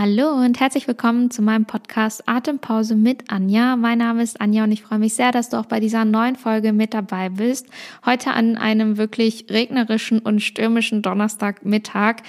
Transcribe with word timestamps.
Hallo 0.00 0.28
und 0.28 0.60
herzlich 0.60 0.86
willkommen 0.86 1.28
zu 1.32 1.42
meinem 1.42 1.64
Podcast 1.64 2.22
Atempause 2.28 2.94
mit 2.94 3.32
Anja. 3.32 3.74
Mein 3.74 3.98
Name 3.98 4.22
ist 4.22 4.40
Anja 4.40 4.62
und 4.62 4.70
ich 4.70 4.84
freue 4.84 5.00
mich 5.00 5.14
sehr, 5.14 5.32
dass 5.32 5.48
du 5.48 5.56
auch 5.56 5.66
bei 5.66 5.80
dieser 5.80 6.04
neuen 6.04 6.36
Folge 6.36 6.72
mit 6.72 6.94
dabei 6.94 7.30
bist. 7.30 7.66
Heute 8.06 8.30
an 8.30 8.56
einem 8.56 8.96
wirklich 8.96 9.46
regnerischen 9.50 10.20
und 10.20 10.38
stürmischen 10.38 11.02
Donnerstagmittag. 11.02 12.22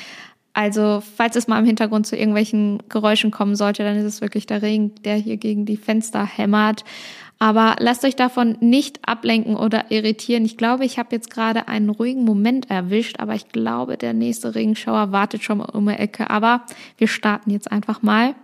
Also, 0.54 1.02
falls 1.16 1.36
es 1.36 1.48
mal 1.48 1.60
im 1.60 1.66
Hintergrund 1.66 2.08
zu 2.08 2.18
irgendwelchen 2.18 2.80
Geräuschen 2.90 3.32
kommen 3.32 3.56
sollte, 3.56 3.84
dann 3.84 3.98
ist 3.98 4.06
es 4.06 4.22
wirklich 4.22 4.48
der 4.48 4.62
Regen, 4.62 4.96
der 5.04 5.16
hier 5.16 5.38
gegen 5.38 5.66
die 5.66 5.78
Fenster 5.78 6.26
hämmert. 6.26 6.84
Aber 7.38 7.78
lasst 7.80 8.04
euch 8.04 8.18
davon 8.18 8.58
nicht 8.60 9.00
ablenken 9.08 9.56
oder 9.56 9.92
irritieren. 9.92 10.44
Ich 10.44 10.58
glaube, 10.58 10.84
ich 10.84 11.00
habe 11.00 11.16
jetzt 11.16 11.30
gerade 11.30 11.70
einen 11.70 11.90
ruhigen 11.90 12.26
Moment 12.26 12.70
erwischt, 12.70 13.20
aber 13.20 13.34
ich 13.34 13.48
glaube, 13.48 13.96
der 13.96 14.14
nächste 14.14 14.56
Regenschauer 14.56 15.14
wartet 15.14 15.44
schon 15.44 15.62
um 15.62 15.88
die 15.88 15.94
Ecke. 15.94 16.30
Aber 16.30 16.66
wir 16.98 17.08
starten 17.08 17.52
jetzt 17.52 17.72
einfach 17.72 18.02
mal. 18.02 18.36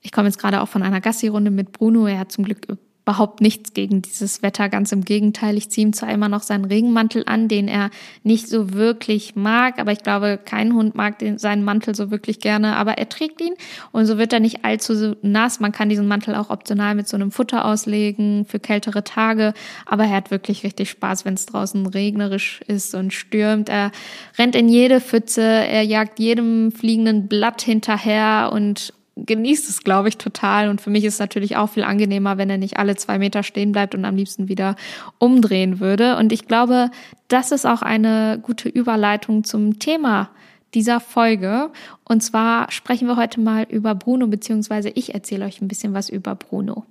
Ich 0.00 0.12
komme 0.12 0.28
jetzt 0.28 0.38
gerade 0.38 0.60
auch 0.60 0.68
von 0.68 0.84
einer 0.84 1.00
Gassi-Runde 1.00 1.50
mit 1.50 1.72
Bruno. 1.72 2.06
Er 2.06 2.20
hat 2.20 2.30
zum 2.30 2.44
Glück 2.44 2.68
überhaupt 3.06 3.40
nichts 3.40 3.72
gegen 3.72 4.02
dieses 4.02 4.42
Wetter. 4.42 4.68
Ganz 4.68 4.90
im 4.90 5.04
Gegenteil. 5.04 5.56
Ich 5.56 5.70
ziehe 5.70 5.86
ihm 5.86 5.92
zwar 5.92 6.12
immer 6.12 6.28
noch 6.28 6.42
seinen 6.42 6.64
Regenmantel 6.64 7.22
an, 7.26 7.46
den 7.46 7.68
er 7.68 7.90
nicht 8.24 8.48
so 8.48 8.72
wirklich 8.72 9.36
mag, 9.36 9.78
aber 9.78 9.92
ich 9.92 10.02
glaube, 10.02 10.40
kein 10.44 10.74
Hund 10.74 10.96
mag 10.96 11.20
den, 11.20 11.38
seinen 11.38 11.62
Mantel 11.62 11.94
so 11.94 12.10
wirklich 12.10 12.40
gerne, 12.40 12.74
aber 12.74 12.98
er 12.98 13.08
trägt 13.08 13.40
ihn 13.40 13.54
und 13.92 14.06
so 14.06 14.18
wird 14.18 14.32
er 14.32 14.40
nicht 14.40 14.64
allzu 14.64 15.14
nass. 15.22 15.60
Man 15.60 15.70
kann 15.70 15.88
diesen 15.88 16.08
Mantel 16.08 16.34
auch 16.34 16.50
optional 16.50 16.96
mit 16.96 17.06
so 17.06 17.16
einem 17.16 17.30
Futter 17.30 17.64
auslegen 17.64 18.44
für 18.44 18.58
kältere 18.58 19.04
Tage, 19.04 19.54
aber 19.84 20.02
er 20.04 20.16
hat 20.16 20.32
wirklich 20.32 20.64
richtig 20.64 20.90
Spaß, 20.90 21.24
wenn 21.24 21.34
es 21.34 21.46
draußen 21.46 21.86
regnerisch 21.86 22.60
ist 22.66 22.92
und 22.96 23.12
stürmt. 23.12 23.68
Er 23.68 23.92
rennt 24.36 24.56
in 24.56 24.68
jede 24.68 25.00
Pfütze, 25.00 25.42
er 25.42 25.82
jagt 25.82 26.18
jedem 26.18 26.72
fliegenden 26.72 27.28
Blatt 27.28 27.62
hinterher 27.62 28.50
und 28.52 28.92
genießt 29.16 29.68
es, 29.68 29.82
glaube 29.82 30.08
ich, 30.08 30.18
total. 30.18 30.68
Und 30.68 30.80
für 30.80 30.90
mich 30.90 31.04
ist 31.04 31.14
es 31.14 31.20
natürlich 31.20 31.56
auch 31.56 31.68
viel 31.70 31.84
angenehmer, 31.84 32.38
wenn 32.38 32.50
er 32.50 32.58
nicht 32.58 32.78
alle 32.78 32.96
zwei 32.96 33.18
Meter 33.18 33.42
stehen 33.42 33.72
bleibt 33.72 33.94
und 33.94 34.04
am 34.04 34.16
liebsten 34.16 34.48
wieder 34.48 34.76
umdrehen 35.18 35.80
würde. 35.80 36.16
Und 36.16 36.32
ich 36.32 36.46
glaube, 36.46 36.90
das 37.28 37.50
ist 37.50 37.66
auch 37.66 37.82
eine 37.82 38.38
gute 38.42 38.68
Überleitung 38.68 39.44
zum 39.44 39.78
Thema 39.78 40.30
dieser 40.74 41.00
Folge. 41.00 41.70
Und 42.04 42.22
zwar 42.22 42.70
sprechen 42.70 43.08
wir 43.08 43.16
heute 43.16 43.40
mal 43.40 43.66
über 43.68 43.94
Bruno, 43.94 44.26
beziehungsweise 44.26 44.90
ich 44.90 45.14
erzähle 45.14 45.46
euch 45.46 45.60
ein 45.60 45.68
bisschen 45.68 45.94
was 45.94 46.08
über 46.08 46.34
Bruno. 46.34 46.84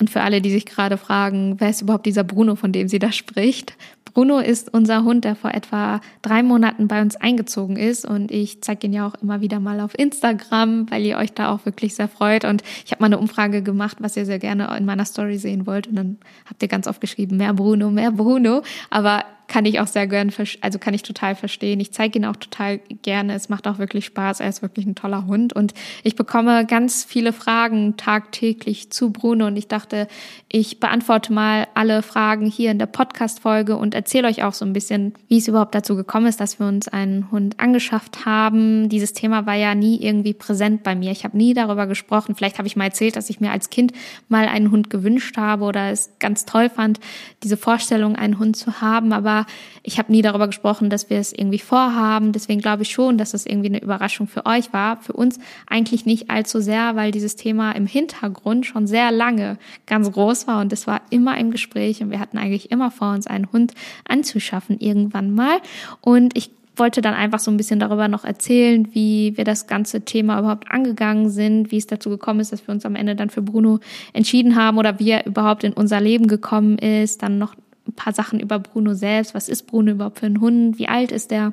Und 0.00 0.10
für 0.10 0.22
alle, 0.22 0.40
die 0.40 0.50
sich 0.50 0.66
gerade 0.66 0.96
fragen, 0.96 1.56
wer 1.58 1.70
ist 1.70 1.82
überhaupt 1.82 2.06
dieser 2.06 2.24
Bruno, 2.24 2.56
von 2.56 2.72
dem 2.72 2.88
sie 2.88 2.98
da 2.98 3.12
spricht? 3.12 3.76
Bruno 4.14 4.38
ist 4.38 4.72
unser 4.72 5.02
Hund, 5.02 5.24
der 5.24 5.34
vor 5.34 5.52
etwa 5.52 6.00
drei 6.22 6.44
Monaten 6.44 6.86
bei 6.86 7.02
uns 7.02 7.16
eingezogen 7.16 7.76
ist. 7.76 8.04
Und 8.06 8.30
ich 8.30 8.62
zeige 8.62 8.86
ihn 8.86 8.92
ja 8.92 9.06
auch 9.06 9.14
immer 9.20 9.40
wieder 9.40 9.58
mal 9.58 9.80
auf 9.80 9.98
Instagram, 9.98 10.88
weil 10.90 11.04
ihr 11.04 11.18
euch 11.18 11.32
da 11.32 11.52
auch 11.52 11.64
wirklich 11.66 11.96
sehr 11.96 12.08
freut. 12.08 12.44
Und 12.44 12.62
ich 12.84 12.92
habe 12.92 13.02
mal 13.02 13.06
eine 13.06 13.18
Umfrage 13.18 13.62
gemacht, 13.62 13.98
was 14.00 14.16
ihr 14.16 14.24
sehr 14.24 14.38
gerne 14.38 14.74
in 14.78 14.84
meiner 14.84 15.04
Story 15.04 15.36
sehen 15.38 15.66
wollt. 15.66 15.88
Und 15.88 15.96
dann 15.96 16.18
habt 16.48 16.62
ihr 16.62 16.68
ganz 16.68 16.86
oft 16.86 17.00
geschrieben, 17.00 17.36
mehr 17.36 17.54
Bruno, 17.54 17.90
mehr 17.90 18.12
Bruno, 18.12 18.62
aber 18.88 19.24
kann 19.46 19.66
ich 19.66 19.80
auch 19.80 19.86
sehr 19.86 20.06
gern, 20.06 20.32
also 20.60 20.78
kann 20.78 20.94
ich 20.94 21.02
total 21.02 21.34
verstehen. 21.34 21.80
Ich 21.80 21.92
zeige 21.92 22.18
ihn 22.18 22.24
auch 22.24 22.36
total 22.36 22.78
gerne. 23.02 23.34
Es 23.34 23.48
macht 23.48 23.68
auch 23.68 23.78
wirklich 23.78 24.04
Spaß. 24.06 24.40
Er 24.40 24.48
ist 24.48 24.62
wirklich 24.62 24.86
ein 24.86 24.94
toller 24.94 25.26
Hund. 25.26 25.52
Und 25.52 25.74
ich 26.02 26.16
bekomme 26.16 26.64
ganz 26.66 27.04
viele 27.04 27.32
Fragen 27.32 27.96
tagtäglich 27.96 28.90
zu 28.90 29.10
Bruno. 29.12 29.46
Und 29.46 29.56
ich 29.56 29.68
dachte, 29.68 30.08
ich 30.48 30.80
beantworte 30.80 31.32
mal 31.32 31.66
alle 31.74 32.02
Fragen 32.02 32.46
hier 32.46 32.70
in 32.70 32.78
der 32.78 32.86
Podcast-Folge 32.86 33.76
und 33.76 33.94
erzähle 33.94 34.28
euch 34.28 34.44
auch 34.44 34.54
so 34.54 34.64
ein 34.64 34.72
bisschen, 34.72 35.14
wie 35.28 35.38
es 35.38 35.48
überhaupt 35.48 35.74
dazu 35.74 35.96
gekommen 35.96 36.26
ist, 36.26 36.40
dass 36.40 36.58
wir 36.58 36.66
uns 36.66 36.88
einen 36.88 37.30
Hund 37.30 37.60
angeschafft 37.60 38.24
haben. 38.24 38.88
Dieses 38.88 39.12
Thema 39.12 39.46
war 39.46 39.54
ja 39.54 39.74
nie 39.74 40.00
irgendwie 40.00 40.34
präsent 40.34 40.82
bei 40.82 40.94
mir. 40.94 41.10
Ich 41.10 41.24
habe 41.24 41.36
nie 41.36 41.54
darüber 41.54 41.86
gesprochen. 41.86 42.34
Vielleicht 42.34 42.58
habe 42.58 42.68
ich 42.68 42.76
mal 42.76 42.84
erzählt, 42.84 43.16
dass 43.16 43.30
ich 43.30 43.40
mir 43.40 43.50
als 43.50 43.70
Kind 43.70 43.92
mal 44.28 44.46
einen 44.46 44.70
Hund 44.70 44.90
gewünscht 44.90 45.36
habe 45.36 45.64
oder 45.64 45.90
es 45.90 46.10
ganz 46.18 46.46
toll 46.46 46.70
fand, 46.70 47.00
diese 47.42 47.56
Vorstellung, 47.56 48.16
einen 48.16 48.38
Hund 48.38 48.56
zu 48.56 48.80
haben. 48.80 49.12
Aber 49.12 49.33
aber 49.34 49.46
ich 49.82 49.98
habe 49.98 50.12
nie 50.12 50.22
darüber 50.22 50.46
gesprochen, 50.46 50.90
dass 50.90 51.10
wir 51.10 51.18
es 51.18 51.32
irgendwie 51.32 51.58
vorhaben. 51.58 52.32
Deswegen 52.32 52.60
glaube 52.60 52.82
ich 52.82 52.90
schon, 52.90 53.18
dass 53.18 53.34
es 53.34 53.46
irgendwie 53.46 53.68
eine 53.68 53.82
Überraschung 53.82 54.26
für 54.26 54.46
euch 54.46 54.72
war. 54.72 54.96
Für 54.98 55.12
uns 55.12 55.38
eigentlich 55.66 56.06
nicht 56.06 56.30
allzu 56.30 56.60
sehr, 56.60 56.96
weil 56.96 57.10
dieses 57.10 57.36
Thema 57.36 57.72
im 57.72 57.86
Hintergrund 57.86 58.66
schon 58.66 58.86
sehr 58.86 59.10
lange 59.10 59.58
ganz 59.86 60.10
groß 60.10 60.46
war 60.46 60.60
und 60.60 60.72
es 60.72 60.86
war 60.86 61.02
immer 61.10 61.36
im 61.38 61.50
Gespräch 61.50 62.02
und 62.02 62.10
wir 62.10 62.20
hatten 62.20 62.38
eigentlich 62.38 62.70
immer 62.70 62.90
vor, 62.90 63.12
uns 63.12 63.26
einen 63.26 63.50
Hund 63.52 63.74
anzuschaffen 64.08 64.78
irgendwann 64.80 65.34
mal. 65.34 65.58
Und 66.00 66.36
ich 66.36 66.50
wollte 66.76 67.02
dann 67.02 67.14
einfach 67.14 67.38
so 67.38 67.50
ein 67.50 67.56
bisschen 67.56 67.78
darüber 67.78 68.08
noch 68.08 68.24
erzählen, 68.24 68.88
wie 68.92 69.36
wir 69.36 69.44
das 69.44 69.66
ganze 69.66 70.02
Thema 70.02 70.38
überhaupt 70.38 70.70
angegangen 70.70 71.30
sind, 71.30 71.70
wie 71.70 71.76
es 71.76 71.86
dazu 71.86 72.10
gekommen 72.10 72.40
ist, 72.40 72.52
dass 72.52 72.66
wir 72.66 72.74
uns 72.74 72.84
am 72.84 72.96
Ende 72.96 73.14
dann 73.14 73.30
für 73.30 73.42
Bruno 73.42 73.80
entschieden 74.12 74.56
haben 74.56 74.78
oder 74.78 74.98
wie 74.98 75.10
er 75.10 75.26
überhaupt 75.26 75.64
in 75.64 75.72
unser 75.72 76.00
Leben 76.00 76.26
gekommen 76.26 76.78
ist, 76.78 77.22
dann 77.22 77.38
noch 77.38 77.54
ein 77.86 77.92
paar 77.92 78.12
Sachen 78.12 78.40
über 78.40 78.58
Bruno 78.58 78.94
selbst. 78.94 79.34
Was 79.34 79.48
ist 79.48 79.66
Bruno 79.66 79.92
überhaupt 79.92 80.18
für 80.18 80.26
ein 80.26 80.40
Hund? 80.40 80.78
Wie 80.78 80.88
alt 80.88 81.12
ist 81.12 81.32
er? 81.32 81.52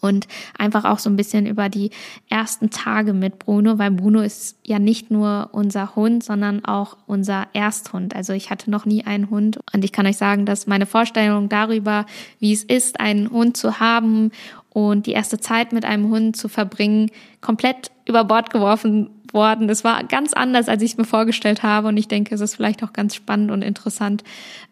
Und 0.00 0.28
einfach 0.56 0.84
auch 0.84 0.98
so 0.98 1.10
ein 1.10 1.16
bisschen 1.16 1.46
über 1.46 1.68
die 1.68 1.90
ersten 2.28 2.70
Tage 2.70 3.12
mit 3.12 3.40
Bruno, 3.40 3.78
weil 3.78 3.90
Bruno 3.90 4.20
ist 4.20 4.56
ja 4.64 4.78
nicht 4.78 5.10
nur 5.10 5.48
unser 5.52 5.96
Hund, 5.96 6.22
sondern 6.22 6.64
auch 6.64 6.96
unser 7.06 7.48
Ersthund. 7.52 8.14
Also 8.14 8.32
ich 8.32 8.50
hatte 8.50 8.70
noch 8.70 8.86
nie 8.86 9.04
einen 9.04 9.28
Hund 9.30 9.58
und 9.72 9.84
ich 9.84 9.92
kann 9.92 10.06
euch 10.06 10.16
sagen, 10.16 10.46
dass 10.46 10.68
meine 10.68 10.86
Vorstellung 10.86 11.48
darüber, 11.48 12.06
wie 12.38 12.52
es 12.52 12.62
ist, 12.62 13.00
einen 13.00 13.30
Hund 13.30 13.56
zu 13.56 13.80
haben 13.80 14.30
und 14.70 15.06
die 15.06 15.12
erste 15.12 15.40
Zeit 15.40 15.72
mit 15.72 15.84
einem 15.84 16.10
Hund 16.10 16.36
zu 16.36 16.48
verbringen, 16.48 17.10
komplett 17.40 17.90
über 18.06 18.24
Bord 18.24 18.50
geworfen 18.50 19.10
worden. 19.34 19.68
Es 19.68 19.84
war 19.84 20.02
ganz 20.04 20.32
anders, 20.32 20.68
als 20.68 20.82
ich 20.82 20.92
es 20.92 20.96
mir 20.96 21.04
vorgestellt 21.04 21.62
habe. 21.62 21.88
Und 21.88 21.96
ich 21.96 22.08
denke, 22.08 22.34
es 22.34 22.40
ist 22.40 22.56
vielleicht 22.56 22.82
auch 22.82 22.92
ganz 22.92 23.14
spannend 23.14 23.50
und 23.50 23.62
interessant 23.62 24.24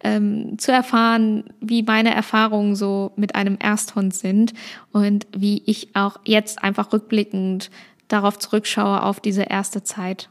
ähm, 0.03 0.59
zu 0.59 0.73
erfahren, 0.73 1.45
wie 1.61 1.83
meine 1.83 2.15
Erfahrungen 2.15 2.77
so 2.77 3.13
mit 3.17 3.35
einem 3.35 3.57
Ersthund 3.61 4.15
sind 4.15 4.53
und 4.93 5.27
wie 5.37 5.63
ich 5.67 5.95
auch 5.95 6.19
jetzt 6.25 6.63
einfach 6.63 6.93
rückblickend 6.93 7.71
darauf 8.09 8.39
zurückschaue, 8.39 9.03
auf 9.03 9.21
diese 9.21 9.43
erste 9.43 9.83
Zeit. 9.83 10.29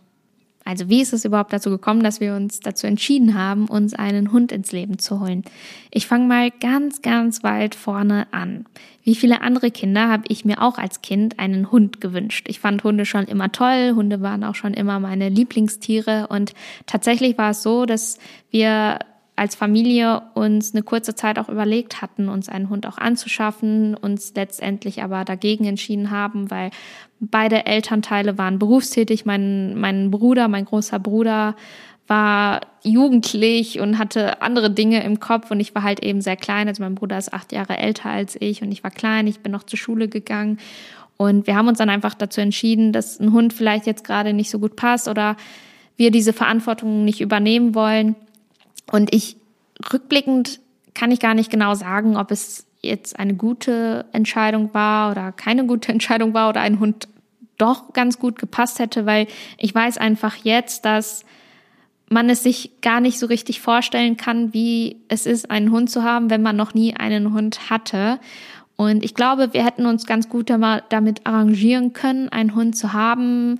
Also 0.66 0.90
wie 0.90 1.02
ist 1.02 1.14
es 1.14 1.24
überhaupt 1.26 1.53
dazu 1.53 1.70
gekommen, 1.70 2.02
dass 2.02 2.20
wir 2.20 2.36
uns 2.36 2.59
dazu 2.59 2.88
entschieden 2.88 3.36
haben, 3.36 3.68
uns 3.68 3.94
einen 3.94 4.31
Hund 4.31 4.52
ins 4.52 4.72
Leben 4.72 4.98
zu 4.98 5.20
holen? 5.20 5.44
Ich 5.92 6.08
fange 6.08 6.28
mal 6.28 6.50
ganz, 6.50 7.03
ganz 7.03 7.44
weit 7.44 7.76
vorne 7.76 8.26
an. 8.31 8.66
Wie 9.04 9.14
viele 9.14 9.42
andere 9.42 9.70
Kinder 9.70 10.09
habe 10.09 10.24
ich 10.28 10.44
mir 10.44 10.64
auch 10.64 10.80
als 10.80 11.04
Kind 11.04 11.38
einen 11.38 11.72
Hund 11.72 12.02
gewünscht. 12.02 12.48
Ich 12.50 12.59
fand 12.59 12.84
Hunde 12.84 13.06
schon 13.06 13.25
immer 13.25 13.52
toll, 13.52 13.94
Hunde 13.96 14.22
waren 14.22 14.44
auch 14.44 14.56
schon 14.56 14.74
immer 14.74 15.00
meine 15.00 15.30
Lieblingstiere 15.30 16.28
und 16.28 16.54
tatsächlich 16.88 17.38
war 17.38 17.52
es 17.52 17.62
so, 17.62 17.86
dass 17.86 18.18
wir 18.50 18.98
als 19.35 19.56
Familie 19.56 20.22
uns 20.34 20.73
eine 20.73 20.84
kurze 20.84 21.16
Zeit 21.16 21.40
auch 21.40 21.50
überlegt 21.50 22.01
hatten, 22.01 22.29
uns 22.29 22.47
einen 22.47 22.69
Hund 22.69 22.88
auch 22.88 22.97
anzuschaffen, 22.97 23.96
uns 23.96 24.34
letztendlich 24.35 25.03
aber 25.03 25.25
dagegen 25.25 25.66
entschieden 25.66 26.09
haben, 26.09 26.50
weil 26.50 26.72
beide 27.19 27.66
Elternteile 27.66 28.38
waren 28.38 28.59
berufstätig. 28.59 29.25
Mein, 29.25 29.78
mein 29.78 30.09
Bruder, 30.09 30.47
mein 30.47 30.66
großer 30.66 31.00
Bruder 31.00 31.56
war 32.07 32.62
jugendlich 32.84 33.79
und 33.79 33.97
hatte 33.97 34.41
andere 34.41 34.69
Dinge 34.69 35.03
im 35.03 35.19
Kopf 35.19 35.51
und 35.51 35.59
ich 35.59 35.74
war 35.75 35.84
halt 35.84 36.03
eben 36.03 36.22
sehr 36.22 36.38
klein. 36.38 36.68
Also 36.68 36.84
mein 36.84 36.95
Bruder 36.95 37.18
ist 37.18 37.34
acht 37.34 37.51
Jahre 37.51 37.78
älter 37.78 38.09
als 38.09 38.38
ich 38.40 38.62
und 38.62 38.72
ich 38.72 38.84
war 38.84 38.91
klein, 38.91 39.28
ich 39.28 39.40
bin 39.40 39.51
noch 39.51 39.63
zur 39.63 39.79
Schule 39.79 40.07
gegangen 40.07 40.59
und 41.18 41.47
wir 41.47 41.56
haben 41.56 41.68
uns 41.68 41.78
dann 41.78 41.90
einfach 41.90 42.13
dazu 42.13 42.41
entschieden, 42.41 42.91
dass 42.91 43.19
ein 43.19 43.31
Hund 43.31 43.53
vielleicht 43.53 43.85
jetzt 43.85 44.03
gerade 44.03 44.34
nicht 44.34 44.50
so 44.50 44.59
gut 44.59 44.75
passt 44.75 45.07
oder 45.07 45.35
wir 45.97 46.12
diese 46.12 46.34
Verantwortung 46.34 47.06
nicht 47.06 47.22
übernehmen 47.22 47.74
wollen. 47.74 48.16
Und 48.91 49.13
ich 49.13 49.38
rückblickend 49.91 50.59
kann 50.94 51.12
ich 51.12 51.19
gar 51.19 51.34
nicht 51.34 51.51
genau 51.51 51.73
sagen, 51.73 52.18
ob 52.18 52.31
es 52.31 52.66
jetzt 52.81 53.19
eine 53.19 53.35
gute 53.35 54.06
Entscheidung 54.13 54.73
war 54.73 55.12
oder 55.12 55.31
keine 55.31 55.66
gute 55.66 55.91
Entscheidung 55.91 56.34
war 56.34 56.50
oder 56.50 56.62
ein 56.62 56.79
Hund 56.79 57.07
doch 57.57 57.94
ganz 57.94 58.19
gut 58.19 58.38
gepasst 58.38 58.79
hätte, 58.79 59.06
weil 59.06 59.28
ich 59.57 59.74
weiß 59.74 59.98
einfach 59.98 60.36
jetzt, 60.44 60.86
dass 60.86 61.24
man 62.10 62.30
es 62.30 62.44
sich 62.44 62.81
gar 62.81 63.00
nicht 63.00 63.18
so 63.18 63.25
richtig 63.25 63.62
vorstellen 63.62 64.18
kann, 64.18 64.54
wie 64.54 64.98
es 65.07 65.25
ist, 65.25 65.50
einen 65.50 65.71
Hund 65.71 65.89
zu 65.89 66.04
haben, 66.04 66.30
wenn 66.30 66.42
man 66.42 66.56
noch 66.56 66.74
nie 66.74 66.95
einen 66.95 67.33
Hund 67.33 67.69
hatte. 67.69 68.19
Und 68.75 69.04
ich 69.04 69.15
glaube, 69.15 69.54
wir 69.54 69.65
hätten 69.65 69.86
uns 69.86 70.06
ganz 70.06 70.30
gut 70.30 70.50
damit 70.50 71.25
arrangieren 71.25 71.94
können, 71.94 72.30
einen 72.30 72.56
Hund 72.56 72.77
zu 72.77 72.94
haben. 72.94 73.60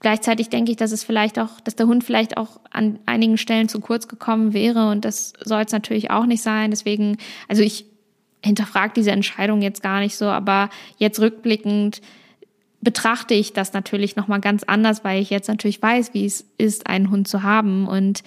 Gleichzeitig 0.00 0.48
denke 0.48 0.70
ich, 0.70 0.76
dass 0.76 0.92
es 0.92 1.02
vielleicht 1.02 1.38
auch, 1.38 1.60
dass 1.60 1.74
der 1.74 1.86
Hund 1.86 2.04
vielleicht 2.04 2.36
auch 2.36 2.60
an 2.70 3.00
einigen 3.06 3.36
Stellen 3.36 3.68
zu 3.68 3.80
kurz 3.80 4.06
gekommen 4.06 4.52
wäre 4.52 4.90
und 4.90 5.04
das 5.04 5.32
soll 5.44 5.62
es 5.62 5.72
natürlich 5.72 6.10
auch 6.10 6.26
nicht 6.26 6.42
sein. 6.42 6.70
Deswegen, 6.70 7.16
also 7.48 7.62
ich 7.62 7.86
hinterfrage 8.44 8.92
diese 8.94 9.10
Entscheidung 9.10 9.60
jetzt 9.60 9.82
gar 9.82 9.98
nicht 9.98 10.16
so, 10.16 10.26
aber 10.26 10.70
jetzt 10.98 11.18
rückblickend 11.18 12.00
betrachte 12.80 13.34
ich 13.34 13.52
das 13.52 13.72
natürlich 13.72 14.14
nochmal 14.14 14.40
ganz 14.40 14.62
anders, 14.62 15.02
weil 15.02 15.20
ich 15.20 15.30
jetzt 15.30 15.48
natürlich 15.48 15.82
weiß, 15.82 16.14
wie 16.14 16.24
es 16.24 16.44
ist, 16.58 16.86
einen 16.86 17.10
Hund 17.10 17.26
zu 17.26 17.42
haben. 17.42 17.88
Und 17.88 18.22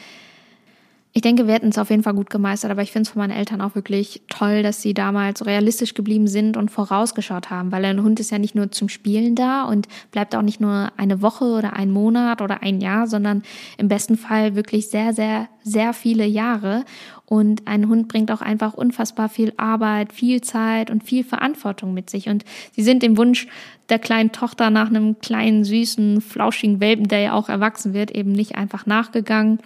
Ich 1.13 1.21
denke, 1.21 1.45
wir 1.45 1.53
hätten 1.53 1.67
es 1.67 1.77
auf 1.77 1.89
jeden 1.89 2.03
Fall 2.03 2.13
gut 2.13 2.29
gemeistert, 2.29 2.71
aber 2.71 2.83
ich 2.83 2.91
finde 2.93 3.03
es 3.03 3.09
von 3.09 3.19
meinen 3.19 3.37
Eltern 3.37 3.59
auch 3.59 3.75
wirklich 3.75 4.21
toll, 4.29 4.63
dass 4.63 4.81
sie 4.81 4.93
damals 4.93 5.45
realistisch 5.45 5.93
geblieben 5.93 6.27
sind 6.27 6.55
und 6.55 6.71
vorausgeschaut 6.71 7.49
haben, 7.49 7.73
weil 7.73 7.83
ein 7.83 8.01
Hund 8.01 8.21
ist 8.21 8.31
ja 8.31 8.39
nicht 8.39 8.55
nur 8.55 8.71
zum 8.71 8.87
Spielen 8.87 9.35
da 9.35 9.65
und 9.65 9.89
bleibt 10.11 10.33
auch 10.35 10.41
nicht 10.41 10.61
nur 10.61 10.89
eine 10.95 11.21
Woche 11.21 11.43
oder 11.43 11.73
ein 11.73 11.91
Monat 11.91 12.41
oder 12.41 12.63
ein 12.63 12.79
Jahr, 12.79 13.07
sondern 13.07 13.43
im 13.77 13.89
besten 13.89 14.15
Fall 14.15 14.55
wirklich 14.55 14.89
sehr, 14.89 15.11
sehr, 15.11 15.49
sehr 15.63 15.91
viele 15.91 16.25
Jahre. 16.25 16.85
Und 17.25 17.67
ein 17.67 17.89
Hund 17.89 18.07
bringt 18.07 18.31
auch 18.31 18.41
einfach 18.41 18.73
unfassbar 18.73 19.27
viel 19.27 19.53
Arbeit, 19.57 20.13
viel 20.13 20.39
Zeit 20.39 20.89
und 20.89 21.03
viel 21.03 21.25
Verantwortung 21.25 21.93
mit 21.93 22.09
sich. 22.09 22.29
Und 22.29 22.45
sie 22.73 22.83
sind 22.83 23.03
dem 23.03 23.17
Wunsch 23.17 23.47
der 23.89 23.99
kleinen 23.99 24.31
Tochter 24.31 24.69
nach 24.69 24.87
einem 24.87 25.19
kleinen, 25.19 25.65
süßen, 25.65 26.21
flauschigen 26.21 26.79
Welpen, 26.79 27.09
der 27.09 27.19
ja 27.19 27.33
auch 27.33 27.49
erwachsen 27.49 27.93
wird, 27.93 28.11
eben 28.11 28.31
nicht 28.31 28.55
einfach 28.55 28.85
nachgegangen 28.85 29.59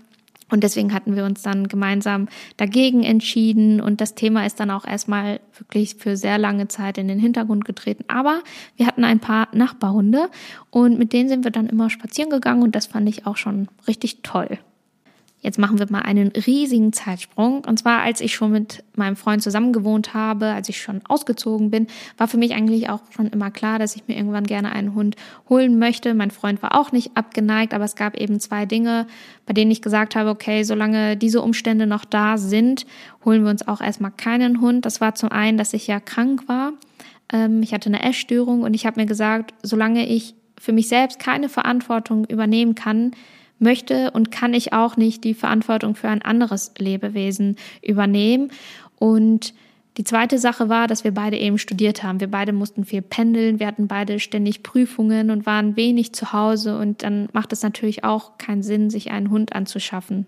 und 0.56 0.64
deswegen 0.64 0.94
hatten 0.94 1.18
wir 1.18 1.26
uns 1.26 1.42
dann 1.42 1.68
gemeinsam 1.68 2.30
dagegen 2.56 3.04
entschieden 3.04 3.82
und 3.82 4.00
das 4.00 4.16
Thema 4.16 4.46
ist 4.46 4.58
dann 4.62 4.72
auch 4.72 4.86
erstmal 4.86 5.42
wirklich 5.58 5.96
für 5.96 6.16
sehr 6.16 6.38
lange 6.38 6.70
Zeit 6.70 6.98
in 6.98 7.10
den 7.10 7.20
Hintergrund 7.20 7.66
getreten. 7.66 8.06
Aber 8.08 8.42
wir 8.78 8.88
hatten 8.88 9.04
ein 9.04 9.20
paar 9.20 9.50
Nachbarhunde 9.52 10.30
und 10.70 10.98
mit 10.98 11.12
denen 11.12 11.28
sind 11.28 11.44
wir 11.44 11.52
dann 11.52 11.68
immer 11.68 11.90
spazieren 11.90 12.30
gegangen 12.30 12.64
und 12.64 12.74
das 12.74 12.86
fand 12.86 13.10
ich 13.10 13.28
auch 13.28 13.36
schon 13.36 13.68
richtig 13.86 14.22
toll. 14.24 14.58
Jetzt 15.46 15.60
machen 15.60 15.78
wir 15.78 15.86
mal 15.92 16.02
einen 16.02 16.30
riesigen 16.30 16.92
Zeitsprung. 16.92 17.64
Und 17.66 17.78
zwar, 17.78 18.02
als 18.02 18.20
ich 18.20 18.34
schon 18.34 18.52
mit 18.52 18.84
meinem 18.96 19.16
Freund 19.16 19.44
zusammen 19.44 19.74
gewohnt 19.74 20.16
habe, 20.16 20.48
als 20.48 20.70
ich 20.70 20.82
schon 20.82 21.02
ausgezogen 21.08 21.70
bin, 21.70 21.86
war 22.18 22.28
für 22.28 22.38
mich 22.38 22.56
eigentlich 22.56 22.90
auch 22.90 23.02
schon 23.12 23.28
immer 23.28 23.52
klar, 23.52 23.78
dass 23.78 23.96
ich 23.96 24.08
mir 24.08 24.18
irgendwann 24.18 24.46
gerne 24.46 24.72
einen 24.72 24.96
Hund 24.96 25.16
holen 25.48 25.78
möchte. 25.78 26.16
Mein 26.16 26.32
Freund 26.32 26.64
war 26.64 26.74
auch 26.74 26.92
nicht 26.92 27.12
abgeneigt, 27.14 27.76
aber 27.76 27.84
es 27.84 27.96
gab 27.96 28.18
eben 28.18 28.40
zwei 28.40 28.66
Dinge, 28.66 29.06
bei 29.46 29.54
denen 29.54 29.70
ich 29.70 29.84
gesagt 29.84 30.16
habe, 30.16 30.32
okay, 30.32 30.64
solange 30.64 31.16
diese 31.16 31.44
Umstände 31.44 31.86
noch 31.86 32.06
da 32.06 32.40
sind, 32.40 32.88
holen 33.24 33.44
wir 33.44 33.52
uns 33.52 33.68
auch 33.68 33.82
erstmal 33.82 34.12
keinen 34.18 34.62
Hund. 34.62 34.84
Das 34.84 35.00
war 35.00 35.14
zum 35.14 35.30
einen, 35.30 35.60
dass 35.60 35.74
ich 35.74 35.86
ja 35.86 36.00
krank 36.00 36.48
war. 36.48 36.74
Ähm, 37.32 37.62
ich 37.62 37.72
hatte 37.72 37.90
eine 37.90 38.02
Essstörung 38.02 38.64
und 38.64 38.74
ich 38.74 38.88
habe 38.88 39.00
mir 39.00 39.06
gesagt, 39.06 39.54
solange 39.62 40.08
ich 40.08 40.34
für 40.60 40.72
mich 40.72 40.88
selbst 40.88 41.20
keine 41.20 41.50
Verantwortung 41.50 42.26
übernehmen 42.26 42.74
kann, 42.74 43.12
möchte 43.60 44.12
und 44.12 44.32
kann 44.32 44.54
ich 44.54 44.74
auch 44.74 44.98
nicht 44.98 45.24
die 45.24 45.34
Verantwortung 45.34 45.96
für 45.96 46.10
ein 46.10 46.22
anderes 46.22 46.74
Lebewesen 46.78 47.56
übernehmen. 47.82 48.52
Und 48.98 49.54
die 49.98 50.04
zweite 50.04 50.38
Sache 50.38 50.68
war, 50.68 50.88
dass 50.88 51.06
wir 51.06 51.14
beide 51.14 51.38
eben 51.38 51.58
studiert 51.58 52.04
haben. 52.04 52.20
Wir 52.20 52.30
beide 52.30 52.52
mussten 52.52 52.84
viel 52.84 53.02
pendeln, 53.02 53.60
wir 53.60 53.68
hatten 53.68 53.88
beide 53.88 54.20
ständig 54.20 54.62
Prüfungen 54.62 55.32
und 55.32 55.46
waren 55.46 55.78
wenig 55.78 56.14
zu 56.14 56.34
Hause 56.34 56.78
und 56.78 57.04
dann 57.04 57.30
macht 57.32 57.54
es 57.54 57.64
natürlich 57.64 58.04
auch 58.04 58.38
keinen 58.38 58.62
Sinn, 58.62 58.90
sich 58.90 59.12
einen 59.12 59.30
Hund 59.30 59.56
anzuschaffen. 59.56 60.26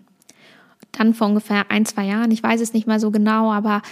Dann 0.92 1.12
vor 1.12 1.26
ungefähr 1.26 1.70
ein, 1.70 1.84
zwei 1.84 2.06
Jahren, 2.06 2.30
ich 2.30 2.42
weiß 2.42 2.62
es 2.62 2.72
nicht 2.72 2.86
mal 2.86 2.98
so 2.98 3.10
genau, 3.10 3.52
aber 3.52 3.82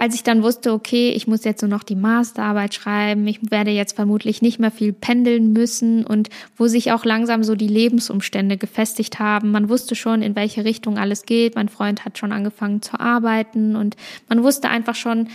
als 0.00 0.14
ich 0.14 0.22
dann 0.22 0.42
wusste, 0.42 0.72
okay, 0.72 1.10
ich 1.10 1.26
muss 1.26 1.44
jetzt 1.44 1.60
nur 1.60 1.68
noch 1.68 1.82
die 1.82 1.94
Masterarbeit 1.94 2.72
schreiben, 2.72 3.26
ich 3.26 3.38
werde 3.50 3.70
jetzt 3.70 3.96
vermutlich 3.96 4.40
nicht 4.40 4.58
mehr 4.58 4.70
viel 4.70 4.94
pendeln 4.94 5.52
müssen 5.52 6.06
und 6.06 6.30
wo 6.56 6.68
sich 6.68 6.90
auch 6.92 7.04
langsam 7.04 7.44
so 7.44 7.54
die 7.54 7.68
Lebensumstände 7.68 8.56
gefestigt 8.56 9.18
haben. 9.18 9.50
Man 9.50 9.68
wusste 9.68 9.94
schon, 9.94 10.22
in 10.22 10.36
welche 10.36 10.64
Richtung 10.64 10.96
alles 10.96 11.26
geht. 11.26 11.54
Mein 11.54 11.68
Freund 11.68 12.06
hat 12.06 12.16
schon 12.16 12.32
angefangen 12.32 12.80
zu 12.80 12.98
arbeiten 12.98 13.76
und 13.76 13.94
man 14.26 14.42
wusste 14.42 14.70
einfach 14.70 14.94
schon, 14.94 15.28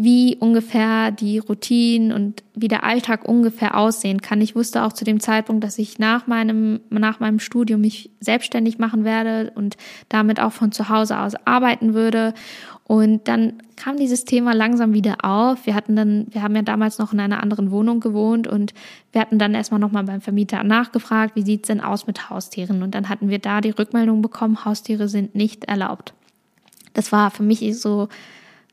wie 0.00 0.36
ungefähr 0.36 1.10
die 1.10 1.38
Routinen 1.38 2.12
und 2.12 2.44
wie 2.54 2.68
der 2.68 2.84
Alltag 2.84 3.28
ungefähr 3.28 3.76
aussehen 3.76 4.22
kann. 4.22 4.40
Ich 4.40 4.54
wusste 4.54 4.84
auch 4.84 4.92
zu 4.92 5.04
dem 5.04 5.18
Zeitpunkt, 5.18 5.64
dass 5.64 5.76
ich 5.76 5.98
nach 5.98 6.28
meinem, 6.28 6.78
nach 6.88 7.18
meinem 7.18 7.40
Studium 7.40 7.80
mich 7.80 8.08
selbstständig 8.20 8.78
machen 8.78 9.04
werde 9.04 9.50
und 9.56 9.76
damit 10.08 10.38
auch 10.38 10.52
von 10.52 10.70
zu 10.70 10.88
Hause 10.88 11.18
aus 11.18 11.34
arbeiten 11.46 11.94
würde. 11.94 12.32
Und 12.84 13.26
dann 13.26 13.54
kam 13.74 13.96
dieses 13.96 14.24
Thema 14.24 14.54
langsam 14.54 14.94
wieder 14.94 15.24
auf. 15.24 15.66
Wir 15.66 15.74
hatten 15.74 15.96
dann, 15.96 16.28
wir 16.30 16.44
haben 16.44 16.54
ja 16.54 16.62
damals 16.62 16.98
noch 16.98 17.12
in 17.12 17.18
einer 17.18 17.42
anderen 17.42 17.72
Wohnung 17.72 17.98
gewohnt 17.98 18.46
und 18.46 18.74
wir 19.10 19.20
hatten 19.20 19.40
dann 19.40 19.52
erstmal 19.52 19.80
nochmal 19.80 20.04
beim 20.04 20.20
Vermieter 20.20 20.62
nachgefragt, 20.62 21.34
wie 21.34 21.42
sieht's 21.42 21.66
denn 21.66 21.80
aus 21.80 22.06
mit 22.06 22.30
Haustieren? 22.30 22.84
Und 22.84 22.94
dann 22.94 23.08
hatten 23.08 23.30
wir 23.30 23.40
da 23.40 23.60
die 23.60 23.70
Rückmeldung 23.70 24.22
bekommen, 24.22 24.64
Haustiere 24.64 25.08
sind 25.08 25.34
nicht 25.34 25.64
erlaubt. 25.64 26.14
Das 26.94 27.10
war 27.10 27.32
für 27.32 27.42
mich 27.42 27.60
so 27.80 28.08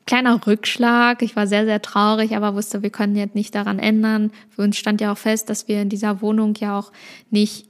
kleiner 0.06 0.46
Rückschlag. 0.46 1.22
Ich 1.22 1.36
war 1.36 1.46
sehr, 1.46 1.64
sehr 1.64 1.82
traurig, 1.82 2.36
aber 2.36 2.54
wusste, 2.54 2.82
wir 2.82 2.90
können 2.90 3.16
jetzt 3.16 3.34
nicht 3.34 3.54
daran 3.54 3.78
ändern. 3.78 4.30
Für 4.50 4.62
uns 4.62 4.76
stand 4.76 5.00
ja 5.00 5.12
auch 5.12 5.18
fest, 5.18 5.50
dass 5.50 5.68
wir 5.68 5.82
in 5.82 5.88
dieser 5.88 6.22
Wohnung 6.22 6.54
ja 6.58 6.78
auch 6.78 6.92
nicht 7.30 7.68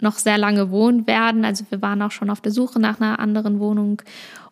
noch 0.00 0.18
sehr 0.18 0.38
lange 0.38 0.70
wohnen 0.70 1.06
werden. 1.06 1.44
Also 1.44 1.64
wir 1.70 1.82
waren 1.82 2.02
auch 2.02 2.10
schon 2.10 2.30
auf 2.30 2.40
der 2.40 2.52
Suche 2.52 2.80
nach 2.80 3.00
einer 3.00 3.18
anderen 3.18 3.60
Wohnung 3.60 4.02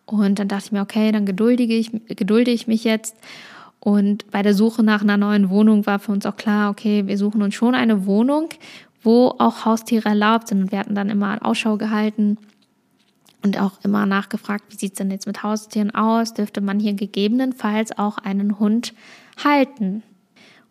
und 0.05 0.39
dann 0.39 0.47
dachte 0.47 0.65
ich 0.65 0.71
mir, 0.71 0.81
okay, 0.81 1.11
dann 1.11 1.25
geduldige 1.25 1.73
ich, 1.73 1.91
gedulde 2.07 2.51
ich 2.51 2.67
mich 2.67 2.83
jetzt. 2.83 3.15
Und 3.79 4.29
bei 4.29 4.43
der 4.43 4.53
Suche 4.53 4.83
nach 4.83 5.01
einer 5.01 5.17
neuen 5.17 5.49
Wohnung 5.49 5.85
war 5.85 5.99
für 5.99 6.11
uns 6.11 6.25
auch 6.25 6.35
klar, 6.35 6.69
okay, 6.69 7.07
wir 7.07 7.17
suchen 7.17 7.41
uns 7.41 7.55
schon 7.55 7.75
eine 7.75 8.05
Wohnung, 8.05 8.49
wo 9.01 9.33
auch 9.39 9.65
Haustiere 9.65 10.09
erlaubt 10.09 10.49
sind. 10.49 10.63
Und 10.63 10.71
wir 10.71 10.79
hatten 10.79 10.95
dann 10.95 11.09
immer 11.09 11.39
Ausschau 11.41 11.77
gehalten 11.77 12.37
und 13.43 13.59
auch 13.59 13.73
immer 13.83 14.05
nachgefragt, 14.05 14.65
wie 14.69 14.77
sieht's 14.77 14.97
denn 14.97 15.11
jetzt 15.11 15.27
mit 15.27 15.43
Haustieren 15.43 15.93
aus? 15.93 16.33
Dürfte 16.33 16.61
man 16.61 16.79
hier 16.79 16.93
gegebenenfalls 16.93 17.97
auch 17.97 18.17
einen 18.17 18.59
Hund 18.59 18.93
halten? 19.43 20.03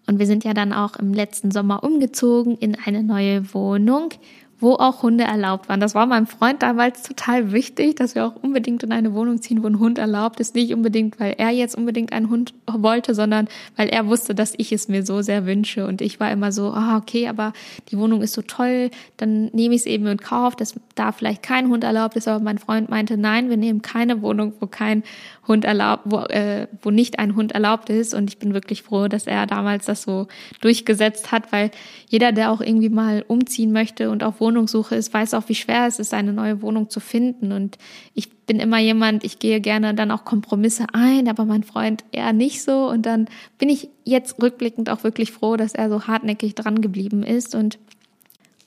Und 0.07 0.19
wir 0.19 0.27
sind 0.27 0.45
ja 0.45 0.55
dann 0.55 0.73
auch 0.73 0.97
im 0.97 1.13
letzten 1.13 1.51
Sommer 1.51 1.85
umgezogen 1.85 2.57
in 2.57 2.77
eine 2.85 3.03
neue 3.03 3.55
Wohnung, 3.55 4.11
wo 4.61 4.75
auch 4.75 5.03
Hunde 5.03 5.25
erlaubt 5.25 5.69
waren. 5.69 5.81
Das 5.81 5.95
war 5.95 6.07
meinem 6.07 6.27
Freund 6.27 6.63
damals 6.63 7.03
total 7.03 7.53
wichtig, 7.53 7.97
dass 7.97 8.15
wir 8.15 8.27
auch 8.27 8.37
unbedingt 8.43 8.83
in 8.83 8.93
eine 8.93 9.15
Wohnung 9.15 9.41
ziehen, 9.41 9.63
wo 9.63 9.67
ein 9.67 9.79
Hund 9.79 9.99
erlaubt 9.99 10.39
ist. 10.39 10.55
Nicht 10.55 10.75
unbedingt, 10.75 11.19
weil 11.19 11.35
er 11.39 11.51
jetzt 11.51 11.75
unbedingt 11.75 12.13
einen 12.13 12.29
Hund 12.29 12.55
wollte, 12.71 13.15
sondern 13.15 13.49
weil 13.77 13.89
er 13.89 14.07
wusste, 14.07 14.35
dass 14.35 14.55
ich 14.57 14.73
es 14.73 14.89
mir 14.89 15.05
so 15.05 15.23
sehr 15.23 15.47
wünsche. 15.47 15.87
Und 15.87 16.03
ich 16.03 16.21
war 16.21 16.31
immer 16.31 16.53
so, 16.53 16.73
ah, 16.73 16.99
okay, 16.99 17.29
aber 17.29 17.53
die 17.91 17.99
Wohnung 17.99 18.23
ist 18.23 18.35
so 18.35 18.43
toll, 18.43 18.91
dann 19.17 19.47
nehme 19.53 19.75
ich 19.75 19.83
es 19.83 19.87
eben 19.87 20.07
in 20.07 20.19
Kauf, 20.19 20.55
dass 20.57 20.75
da 20.95 21.13
vielleicht 21.13 21.43
kein 21.43 21.69
Hund 21.69 21.83
erlaubt 21.83 22.17
ist. 22.17 22.29
Aber 22.29 22.43
mein 22.43 22.59
Freund 22.59 22.91
meinte, 22.91 23.17
nein, 23.17 23.49
wir 23.49 23.57
nehmen 23.57 23.83
keine 23.83 24.21
Wohnung, 24.21 24.53
wo 24.61 24.67
kein 24.67 25.03
Hund 25.51 25.65
erlaubt, 25.65 26.05
wo, 26.07 26.19
äh, 26.21 26.69
wo 26.81 26.91
nicht 26.91 27.19
ein 27.19 27.35
Hund 27.35 27.53
erlaubt 27.53 27.91
ist. 27.91 28.15
Und 28.15 28.31
ich 28.31 28.39
bin 28.39 28.55
wirklich 28.55 28.83
froh, 28.83 29.09
dass 29.09 29.27
er 29.27 29.47
damals 29.47 29.87
das 29.87 30.03
so 30.03 30.29
durchgesetzt 30.61 31.33
hat, 31.33 31.51
weil 31.51 31.73
jeder, 32.09 32.31
der 32.31 32.53
auch 32.53 32.61
irgendwie 32.61 32.89
mal 32.89 33.25
umziehen 33.27 33.73
möchte 33.73 34.11
und 34.11 34.23
auf 34.23 34.41
Wohnungssuche 34.41 34.95
ist, 34.95 35.13
weiß 35.13 35.35
auch, 35.35 35.49
wie 35.49 35.57
schwer 35.57 35.87
es 35.87 35.99
ist, 35.99 36.15
eine 36.15 36.33
neue 36.33 36.63
Wohnung 36.63 36.89
zu 36.89 37.01
finden. 37.01 37.51
Und 37.51 37.79
ich 38.15 38.31
bin 38.47 38.61
immer 38.61 38.79
jemand, 38.79 39.25
ich 39.25 39.41
gehe 39.41 39.61
gerne 39.61 39.93
dann 39.95 40.13
auch 40.13 40.25
Kompromisse 40.25 40.87
ein, 40.93 41.29
aber 41.29 41.45
mein 41.45 41.65
Freund 41.65 42.05
eher 42.13 42.33
nicht 42.33 42.63
so. 42.63 42.89
Und 42.89 43.05
dann 43.05 43.27
bin 43.59 43.69
ich 43.69 43.89
jetzt 44.05 44.41
rückblickend 44.41 44.89
auch 44.89 45.03
wirklich 45.03 45.33
froh, 45.33 45.57
dass 45.57 45.75
er 45.75 45.89
so 45.91 46.07
hartnäckig 46.07 46.55
dran 46.55 46.81
geblieben 46.81 47.25
ist 47.25 47.57
und 47.57 47.79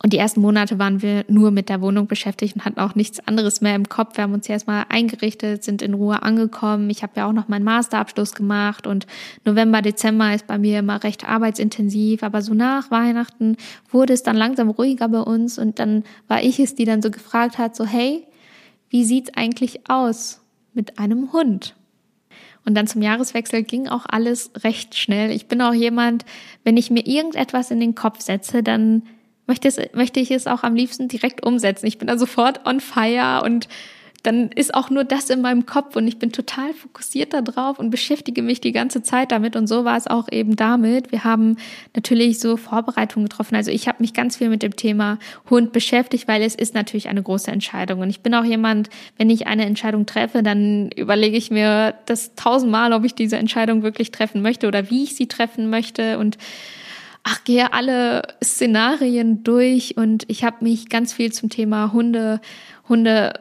und 0.03 0.11
die 0.11 0.17
ersten 0.17 0.41
Monate 0.41 0.79
waren 0.79 1.01
wir 1.01 1.23
nur 1.29 1.51
mit 1.51 1.69
der 1.69 1.79
Wohnung 1.79 2.07
beschäftigt 2.07 2.55
und 2.55 2.65
hatten 2.65 2.79
auch 2.79 2.93
nichts 2.93 3.25
anderes 3.25 3.62
mehr 3.62 3.74
im 3.74 3.88
Kopf. 3.88 4.17
Wir 4.17 4.25
haben 4.25 4.33
uns 4.33 4.50
erstmal 4.50 4.86
eingerichtet, 4.89 5.63
sind 5.63 5.81
in 5.81 5.93
Ruhe 5.93 6.22
angekommen. 6.24 6.89
Ich 6.89 7.03
habe 7.03 7.13
ja 7.15 7.25
auch 7.25 7.31
noch 7.31 7.48
meinen 7.48 7.63
Masterabschluss 7.63 8.33
gemacht 8.33 8.86
und 8.86 9.07
November, 9.45 9.81
Dezember 9.81 10.36
ist 10.36 10.45
bei 10.45 10.57
mir 10.57 10.79
immer 10.79 11.01
recht 11.05 11.25
arbeitsintensiv. 11.25 12.22
Aber 12.22 12.41
so 12.41 12.53
nach 12.53 12.91
Weihnachten 12.91 13.55
wurde 13.91 14.12
es 14.12 14.24
dann 14.24 14.36
langsam 14.36 14.69
ruhiger 14.69 15.07
bei 15.07 15.22
uns 15.22 15.57
und 15.57 15.79
dann 15.79 16.03
war 16.27 16.43
ich 16.43 16.60
es, 16.60 16.75
die 16.75 16.83
dann 16.83 17.01
so 17.01 17.10
gefragt 17.10 17.57
hat, 17.57 17.74
so 17.74 17.86
hey, 17.86 18.27
wie 18.89 19.05
sieht's 19.05 19.31
eigentlich 19.36 19.89
aus 19.89 20.41
mit 20.74 21.00
einem 21.00 21.31
Hund? 21.31 21.75
Und 22.65 22.75
dann 22.75 22.88
zum 22.88 23.01
Jahreswechsel 23.01 23.63
ging 23.63 23.88
auch 23.88 24.05
alles 24.05 24.51
recht 24.65 24.95
schnell. 24.95 25.31
Ich 25.31 25.48
bin 25.48 25.62
auch 25.62 25.74
jemand, 25.74 26.25
wenn 26.65 26.75
ich 26.75 26.91
mir 26.91 27.07
irgendetwas 27.07 27.72
in 27.72 27.79
den 27.79 27.95
Kopf 27.95 28.19
setze, 28.19 28.63
dann 28.63 29.03
möchte, 29.47 29.67
es, 29.67 29.79
möchte 29.93 30.19
ich 30.19 30.31
es 30.31 30.47
auch 30.47 30.63
am 30.63 30.75
liebsten 30.75 31.07
direkt 31.07 31.45
umsetzen. 31.45 31.85
Ich 31.85 31.97
bin 31.97 32.07
da 32.07 32.17
sofort 32.17 32.65
on 32.65 32.79
fire 32.79 33.43
und 33.43 33.67
dann 34.23 34.50
ist 34.53 34.73
auch 34.73 34.89
nur 34.89 35.03
das 35.03 35.29
in 35.29 35.41
meinem 35.41 35.65
Kopf 35.65 35.97
und 35.97 36.07
ich 36.07 36.17
bin 36.17 36.31
total 36.31 36.73
fokussiert 36.73 37.33
darauf 37.33 37.77
und 37.77 37.89
beschäftige 37.89 38.41
mich 38.41 38.62
die 38.62 38.71
ganze 38.71 39.03
Zeit 39.03 39.33
damit. 39.33 39.57
Und 39.57 39.67
so 39.67 39.83
war 39.83 39.97
es 39.97 40.07
auch 40.07 40.29
eben 40.31 40.55
damit. 40.55 41.12
Wir 41.12 41.25
haben 41.25 41.57
natürlich 41.93 42.39
so 42.39 42.55
Vorbereitungen 42.55 43.27
getroffen. 43.27 43.55
Also 43.55 43.69
ich 43.69 43.89
habe 43.89 43.97
mich 44.01 44.13
ganz 44.13 44.38
viel 44.38 44.47
mit 44.47 44.63
dem 44.63 44.77
Thema 44.77 45.19
Hund 45.50 45.73
beschäftigt, 45.73 46.29
weil 46.29 46.41
es 46.41 46.55
ist 46.55 46.73
natürlich 46.73 47.09
eine 47.09 47.21
große 47.21 47.51
Entscheidung. 47.51 48.00
Und 48.00 48.09
ich 48.09 48.21
bin 48.21 48.33
auch 48.33 48.45
jemand, 48.45 48.89
wenn 49.17 49.29
ich 49.29 49.45
eine 49.45 49.65
Entscheidung 49.65 50.05
treffe, 50.05 50.41
dann 50.41 50.89
überlege 50.91 51.35
ich 51.35 51.51
mir 51.51 51.93
das 52.05 52.33
tausendmal, 52.35 52.93
ob 52.93 53.03
ich 53.03 53.15
diese 53.15 53.35
Entscheidung 53.35 53.83
wirklich 53.83 54.12
treffen 54.12 54.41
möchte 54.41 54.69
oder 54.69 54.89
wie 54.89 55.03
ich 55.03 55.17
sie 55.17 55.27
treffen 55.27 55.69
möchte. 55.69 56.17
Und 56.17 56.38
ach, 57.24 57.44
gehe 57.44 57.74
alle 57.74 58.22
Szenarien 58.44 59.44
durch 59.44 59.98
und 59.98 60.25
ich 60.27 60.44
habe 60.44 60.63
mich 60.63 60.89
ganz 60.89 61.13
viel 61.13 61.32
zum 61.32 61.50
Thema 61.50 61.94
Hunde, 61.94 62.42
Hunde 62.88 63.34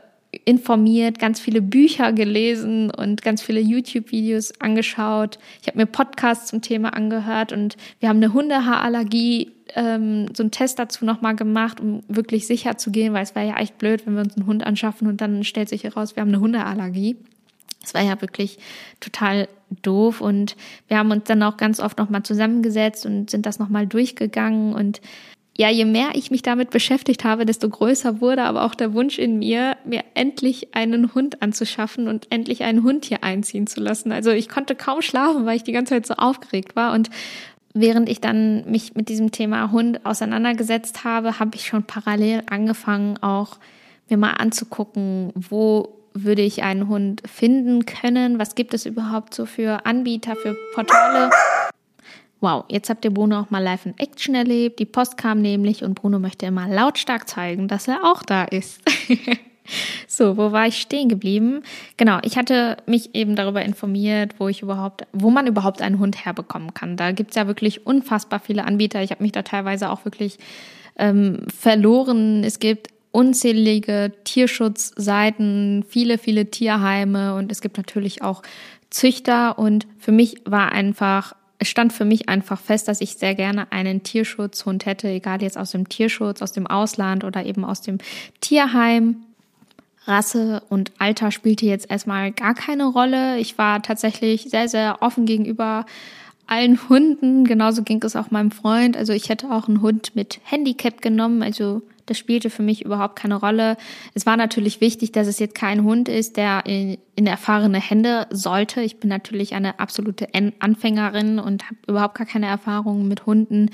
informiert, 0.45 1.19
ganz 1.19 1.41
viele 1.41 1.61
Bücher 1.61 2.13
gelesen 2.13 2.91
und 2.91 3.23
ganz 3.23 3.43
viele 3.43 3.61
YouTube-Videos 3.61 4.61
angeschaut. 4.61 5.39
Ich 5.61 5.69
habe 5.69 5.79
mir 5.79 5.87
Podcasts 5.87 6.47
zum 6.47 6.63
Thema 6.63 6.95
angehört 6.95 7.53
und 7.53 7.77
wir 8.01 8.09
haben 8.09 8.17
eine 8.17 8.33
Hundehaarallergie 8.33 9.53
ähm, 9.75 10.27
so 10.35 10.43
einen 10.43 10.51
Test 10.51 10.79
dazu 10.79 11.05
nochmal 11.05 11.37
gemacht, 11.37 11.81
um 11.81 12.03
wirklich 12.09 12.47
sicher 12.47 12.79
zu 12.79 12.91
gehen, 12.91 13.13
weil 13.13 13.23
es 13.23 13.35
wäre 13.35 13.49
ja 13.49 13.57
echt 13.59 13.79
blöd, 13.79 14.07
wenn 14.07 14.15
wir 14.15 14.23
uns 14.23 14.37
einen 14.37 14.47
Hund 14.47 14.65
anschaffen 14.65 15.07
und 15.07 15.21
dann 15.21 15.45
stellt 15.45 15.69
sich 15.69 15.85
heraus, 15.85 16.17
wir 16.17 16.23
haben 16.23 16.29
eine 16.29 16.41
Hundeallergie. 16.41 17.17
Das 17.83 17.95
war 17.95 18.03
ja 18.03 18.21
wirklich 18.21 18.59
total 19.01 19.49
doof 19.83 20.21
und 20.21 20.57
wir 20.89 20.99
haben 20.99 21.11
uns 21.11 21.25
dann 21.25 21.43
auch 21.43 21.57
ganz 21.57 21.81
oft 21.81 21.99
nochmal 21.99 22.23
zusammengesetzt 22.23 23.07
und 23.07 23.31
sind 23.31 23.47
das 23.47 23.59
nochmal 23.59 23.87
durchgegangen 23.87 24.75
und 24.75 25.01
ja, 25.57 25.69
je 25.69 25.85
mehr 25.85 26.11
ich 26.15 26.31
mich 26.31 26.41
damit 26.41 26.71
beschäftigt 26.71 27.25
habe, 27.25 27.45
desto 27.45 27.69
größer 27.69 28.23
wurde 28.23 28.43
aber 28.45 28.65
auch 28.65 28.75
der 28.75 28.95
Wunsch 28.95 29.19
in 29.19 29.39
mir, 29.39 29.77
mir 29.85 30.03
endlich 30.15 30.75
einen 30.75 31.15
Hund 31.15 31.43
anzuschaffen 31.43 32.09
und 32.09 32.33
endlich 32.33 32.63
einen 32.63 32.83
Hund 32.83 33.05
hier 33.05 33.23
einziehen 33.23 33.67
zu 33.67 33.81
lassen. 33.81 34.13
Also 34.13 34.31
ich 34.31 34.49
konnte 34.49 34.75
kaum 34.75 35.03
schlafen, 35.03 35.45
weil 35.45 35.57
ich 35.57 35.63
die 35.63 35.73
ganze 35.73 35.95
Zeit 35.95 36.07
so 36.07 36.15
aufgeregt 36.15 36.75
war 36.75 36.95
und 36.95 37.11
während 37.75 38.09
ich 38.09 38.21
dann 38.21 38.71
mich 38.71 38.95
mit 38.95 39.09
diesem 39.11 39.31
Thema 39.31 39.71
Hund 39.71 40.05
auseinandergesetzt 40.07 41.05
habe, 41.05 41.39
habe 41.39 41.55
ich 41.55 41.67
schon 41.67 41.85
parallel 41.85 42.43
angefangen, 42.49 43.19
auch 43.23 43.59
mir 44.09 44.17
mal 44.17 44.33
anzugucken, 44.33 45.33
wo 45.35 46.02
würde 46.15 46.43
ich 46.43 46.63
einen 46.63 46.89
Hund 46.89 47.23
finden 47.27 47.87
können? 47.87 48.39
Was 48.39 48.55
gibt 48.55 48.75
es 48.75 48.87
überhaupt 48.87 49.35
so 49.35 49.47
für 49.47 49.87
Anbieter, 49.87 50.37
für 50.37 50.57
Portale? 50.75 51.31
Wow, 52.41 52.65
jetzt 52.69 52.91
habt 52.91 53.05
ihr 53.05 53.13
Bruno 53.13 53.41
auch 53.41 53.51
mal 53.51 53.63
live 53.63 53.87
in 53.87 53.97
Action 53.99 54.35
erlebt. 54.35 54.81
Die 54.81 54.85
Post 54.85 55.17
kam 55.17 55.41
nämlich 55.41 55.85
und 55.85 55.95
Bruno 55.95 56.19
möchte 56.19 56.47
immer 56.47 56.67
lautstark 56.69 57.29
zeigen, 57.29 57.69
dass 57.69 57.87
er 57.87 58.05
auch 58.05 58.25
da 58.25 58.43
ist. 58.43 58.83
so, 60.09 60.37
wo 60.37 60.51
war 60.51 60.67
ich 60.67 60.81
stehen 60.81 61.09
geblieben? 61.09 61.63
Genau, 61.97 62.19
ich 62.23 62.37
hatte 62.37 62.79
mich 62.87 63.15
eben 63.15 63.37
darüber 63.37 63.63
informiert, 63.63 64.35
wo 64.39 64.49
ich 64.49 64.63
überhaupt, 64.63 65.07
wo 65.13 65.31
man 65.31 65.47
überhaupt 65.47 65.83
einen 65.83 66.01
Hund 66.01 66.25
herbekommen 66.25 66.75
kann. 66.75 66.97
Da 66.97 67.13
gibt's 67.13 67.37
ja 67.37 67.47
wirklich 67.47 67.87
unfassbar 67.87 68.41
viele 68.41 68.65
Anbieter. 68.65 69.03
Ich 69.03 69.13
habe 69.13 69.23
mich 69.23 69.33
da 69.33 69.43
teilweise 69.43 69.91
auch 69.91 70.05
wirklich 70.05 70.39
ähm, 70.97 71.47
verloren. 71.49 72.43
Es 72.43 72.59
gibt 72.59 72.89
unzählige 73.13 74.13
Tierschutzseiten, 74.25 75.85
viele, 75.89 76.19
viele 76.19 76.51
Tierheime 76.51 77.35
und 77.35 77.53
es 77.53 77.61
gibt 77.61 77.77
natürlich 77.77 78.23
auch 78.23 78.43
Züchter 78.91 79.59
und 79.59 79.87
für 79.99 80.13
mich 80.13 80.37
war 80.45 80.73
einfach 80.73 81.35
es 81.63 81.69
stand 81.69 81.93
für 81.93 82.05
mich 82.05 82.29
einfach 82.29 82.59
fest, 82.59 82.89
dass 82.89 83.01
ich 83.01 83.15
sehr 83.15 83.37
gerne 83.37 83.71
einen 83.71 84.03
Tierschutzhund 84.03 84.85
hätte, 84.85 85.07
egal 85.07 85.43
jetzt 85.43 85.57
aus 85.57 85.71
dem 85.71 85.89
Tierschutz, 85.89 86.43
aus 86.43 86.51
dem 86.51 86.67
Ausland 86.67 87.23
oder 87.23 87.47
eben 87.47 87.65
aus 87.65 87.83
dem 87.83 87.99
Tierheim. 88.41 89.23
Rasse 90.05 90.65
und 90.69 90.91
Alter 90.99 91.31
spielte 91.31 91.67
jetzt 91.67 91.89
erstmal 91.89 92.33
gar 92.33 92.55
keine 92.55 92.87
Rolle. 92.87 93.39
Ich 93.39 93.59
war 93.59 93.81
tatsächlich 93.81 94.51
sehr, 94.51 94.69
sehr 94.69 95.01
offen 95.03 95.25
gegenüber 95.25 95.87
allen 96.49 96.89
Hunden. 96.89 97.45
Genauso 97.45 97.85
ging 97.85 98.03
es 98.03 98.17
auch 98.17 98.33
meinem 98.33 98.51
Freund. 98.51 98.97
Also 98.97 99.13
ich 99.13 99.29
hätte 99.29 99.53
auch 99.53 99.69
einen 99.69 99.81
Hund 99.83 100.17
mit 100.17 100.41
Handicap 100.43 101.01
genommen. 101.01 101.45
Also 101.45 101.83
das 102.07 102.19
spielte 102.19 102.51
für 102.51 102.63
mich 102.63 102.85
überhaupt 102.85 103.17
keine 103.17 103.37
Rolle. 103.37 103.77
Es 104.15 104.27
war 104.27 104.37
natürlich 104.37 104.81
wichtig, 104.81 105.13
dass 105.13 105.27
es 105.27 105.39
jetzt 105.39 105.55
kein 105.55 105.85
Hund 105.85 106.09
ist, 106.09 106.37
der 106.37 106.65
in, 106.67 106.99
in 107.15 107.27
erfahrene 107.27 107.81
Hände 107.81 108.27
sollte. 108.31 108.83
Ich 108.83 108.99
bin 108.99 109.09
natürlich 109.09 109.55
eine 109.55 109.79
absolute 109.79 110.29
Anfängerin 110.59 111.39
und 111.39 111.65
habe 111.65 111.77
überhaupt 111.87 112.17
gar 112.17 112.27
keine 112.27 112.47
Erfahrung 112.47 113.09
mit 113.09 113.27
Hunden. 113.27 113.71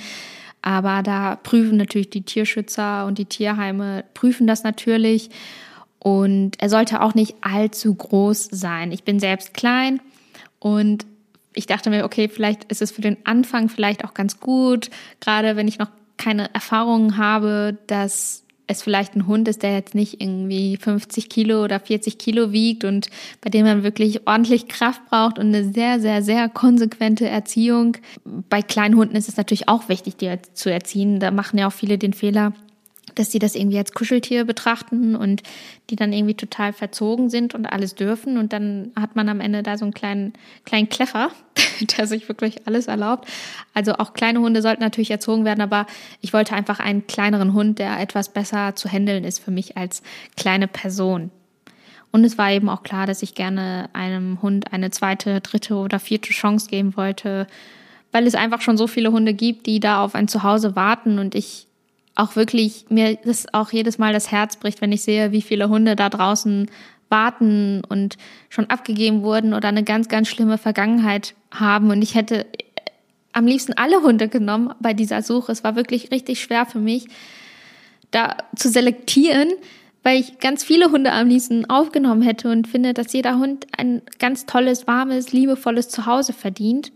Aber 0.62 1.02
da 1.02 1.37
prüfen 1.37 1.76
natürlich 1.76 2.11
die 2.11 2.23
Tierschützer 2.23 3.06
und 3.06 3.18
die 3.18 3.26
Tierheime, 3.26 4.04
prüfen 4.14 4.47
das 4.47 4.64
natürlich. 4.64 5.30
Und 5.99 6.61
er 6.61 6.68
sollte 6.68 7.02
auch 7.02 7.14
nicht 7.14 7.37
allzu 7.40 7.94
groß 7.94 8.49
sein. 8.50 8.92
Ich 8.92 9.04
bin 9.04 9.18
selbst 9.20 9.54
klein 9.54 10.00
und 10.58 11.06
ich 11.54 11.66
dachte 11.66 11.90
mir, 11.90 12.04
okay, 12.04 12.28
vielleicht 12.28 12.64
ist 12.64 12.82
es 12.82 12.92
für 12.92 13.00
den 13.00 13.16
Anfang 13.25 13.68
vielleicht 13.68 14.04
auch 14.04 14.14
ganz 14.14 14.38
gut, 14.38 14.90
gerade 15.20 15.56
wenn 15.56 15.66
ich 15.66 15.78
noch 15.78 15.88
keine 16.18 16.52
Erfahrungen 16.52 17.16
habe, 17.16 17.78
dass 17.87 18.44
es 18.68 18.82
vielleicht 18.82 19.16
ein 19.16 19.26
Hund 19.26 19.48
ist, 19.48 19.62
der 19.62 19.72
jetzt 19.72 19.94
nicht 19.94 20.20
irgendwie 20.20 20.76
50 20.76 21.30
Kilo 21.30 21.64
oder 21.64 21.80
40 21.80 22.18
Kilo 22.18 22.52
wiegt 22.52 22.84
und 22.84 23.08
bei 23.40 23.48
dem 23.50 23.64
man 23.64 23.82
wirklich 23.82 24.26
ordentlich 24.28 24.68
Kraft 24.68 25.06
braucht 25.06 25.38
und 25.38 25.46
eine 25.46 25.64
sehr, 25.72 26.00
sehr, 26.00 26.22
sehr 26.22 26.48
konsequente 26.50 27.26
Erziehung. 27.26 27.96
Bei 28.25 28.60
kleinen 28.60 28.96
Hunden 28.96 29.16
ist 29.16 29.28
es 29.28 29.38
natürlich 29.38 29.68
auch 29.68 29.88
wichtig, 29.88 30.16
die 30.16 30.37
zu 30.52 30.70
erziehen. 30.70 31.18
Da 31.18 31.30
machen 31.30 31.58
ja 31.58 31.66
auch 31.66 31.72
viele 31.72 31.96
den 31.96 32.12
Fehler, 32.12 32.52
dass 33.15 33.31
sie 33.31 33.38
das 33.38 33.55
irgendwie 33.55 33.79
als 33.79 33.93
Kuscheltier 33.93 34.45
betrachten 34.45 35.17
und 35.17 35.43
die 35.91 35.97
dann 35.97 36.12
irgendwie 36.12 36.35
total 36.35 36.73
verzogen 36.73 37.31
sind 37.31 37.55
und 37.55 37.67
alles 37.67 37.95
dürfen. 37.95 38.38
Und 38.38 38.53
dann 38.53 38.93
hat 38.99 39.17
man 39.17 39.29
am 39.29 39.41
Ende 39.41 39.62
da 39.62 39.79
so 39.79 39.85
einen 39.85 39.95
kleinen, 39.95 40.33
kleinen 40.65 40.88
Kleffer, 40.88 41.31
der 41.99 42.07
sich 42.07 42.29
wirklich 42.29 42.67
alles 42.67 42.87
erlaubt. 42.87 43.29
Also 43.75 43.95
auch 43.95 44.15
kleine 44.15 44.41
Hunde 44.41 44.62
sollten 44.62 44.83
natürlich 44.83 45.11
erzogen 45.11 45.45
werden, 45.45 45.61
aber 45.61 45.87
ich 46.21 46.33
wollte 46.33 46.55
einfach 46.55 46.81
einen 46.81 47.07
kleineren 47.07 47.53
Hund, 47.55 47.79
der 47.79 48.00
etwas 48.00 48.31
besser 48.31 48.75
zu 48.77 48.88
handeln 48.88 49.25
ist 49.25 49.38
für 49.38 49.50
mich 49.50 49.77
als 49.77 50.03
kleine 50.37 50.69
Person. 50.69 51.31
Und 52.11 52.25
es 52.25 52.38
war 52.38 52.50
eben 52.50 52.69
auch 52.69 52.83
klar, 52.83 53.07
dass 53.07 53.23
ich 53.23 53.35
gerne 53.35 53.91
einem 53.93 54.41
Hund 54.41 54.73
eine 54.73 54.91
zweite, 54.91 55.41
dritte 55.41 55.77
oder 55.77 55.99
vierte 55.99 56.31
Chance 56.31 56.69
geben 56.69 56.97
wollte, 56.97 57.47
weil 58.12 58.27
es 58.27 58.35
einfach 58.35 58.62
schon 58.62 58.79
so 58.79 58.87
viele 58.87 59.12
Hunde 59.12 59.35
gibt, 59.35 59.67
die 59.67 59.81
da 59.81 60.03
auf 60.03 60.15
ein 60.15 60.29
Zuhause 60.29 60.75
warten 60.75 61.19
und 61.19 61.35
ich 61.35 61.67
auch 62.18 62.37
wirklich 62.37 62.87
mir 62.88 63.16
das 63.25 63.46
auch 63.54 63.70
jedes 63.72 63.98
Mal 63.98 64.12
das 64.12 64.30
Herz 64.30 64.56
bricht, 64.56 64.80
wenn 64.80 64.92
ich 64.92 65.02
sehe, 65.02 65.32
wie 65.32 65.42
viele 65.42 65.68
Hunde 65.68 65.96
da 65.96 66.08
draußen 66.08 66.68
warten 67.08 67.82
und 67.88 68.16
schon 68.48 68.68
abgegeben 68.68 69.22
wurden 69.22 69.54
oder 69.54 69.68
eine 69.68 69.84
ganz, 69.84 70.08
ganz 70.08 70.28
schlimme 70.28 70.58
Vergangenheit 70.58 71.34
haben. 71.50 71.90
Und 71.90 72.02
ich 72.02 72.14
hätte 72.14 72.46
am 73.32 73.46
liebsten 73.46 73.75
alle 73.75 74.02
Hunde 74.02 74.28
genommen 74.28 74.75
bei 74.80 74.94
dieser 74.94 75.22
Suche. 75.22 75.52
Es 75.52 75.62
war 75.62 75.76
wirklich 75.76 76.10
richtig 76.10 76.40
schwer 76.42 76.66
für 76.66 76.80
mich, 76.80 77.06
da 78.10 78.37
zu 78.56 78.68
selektieren, 78.68 79.52
weil 80.02 80.18
ich 80.18 80.40
ganz 80.40 80.64
viele 80.64 80.90
Hunde 80.90 81.12
am 81.12 81.28
liebsten 81.28 81.70
aufgenommen 81.70 82.22
hätte 82.22 82.50
und 82.50 82.66
finde, 82.66 82.94
dass 82.94 83.12
jeder 83.12 83.38
Hund 83.38 83.66
ein 83.76 84.02
ganz 84.18 84.44
tolles, 84.44 84.87
warmes, 84.87 85.32
liebevolles 85.32 85.88
Zuhause 85.88 86.32
verdient. 86.32 86.90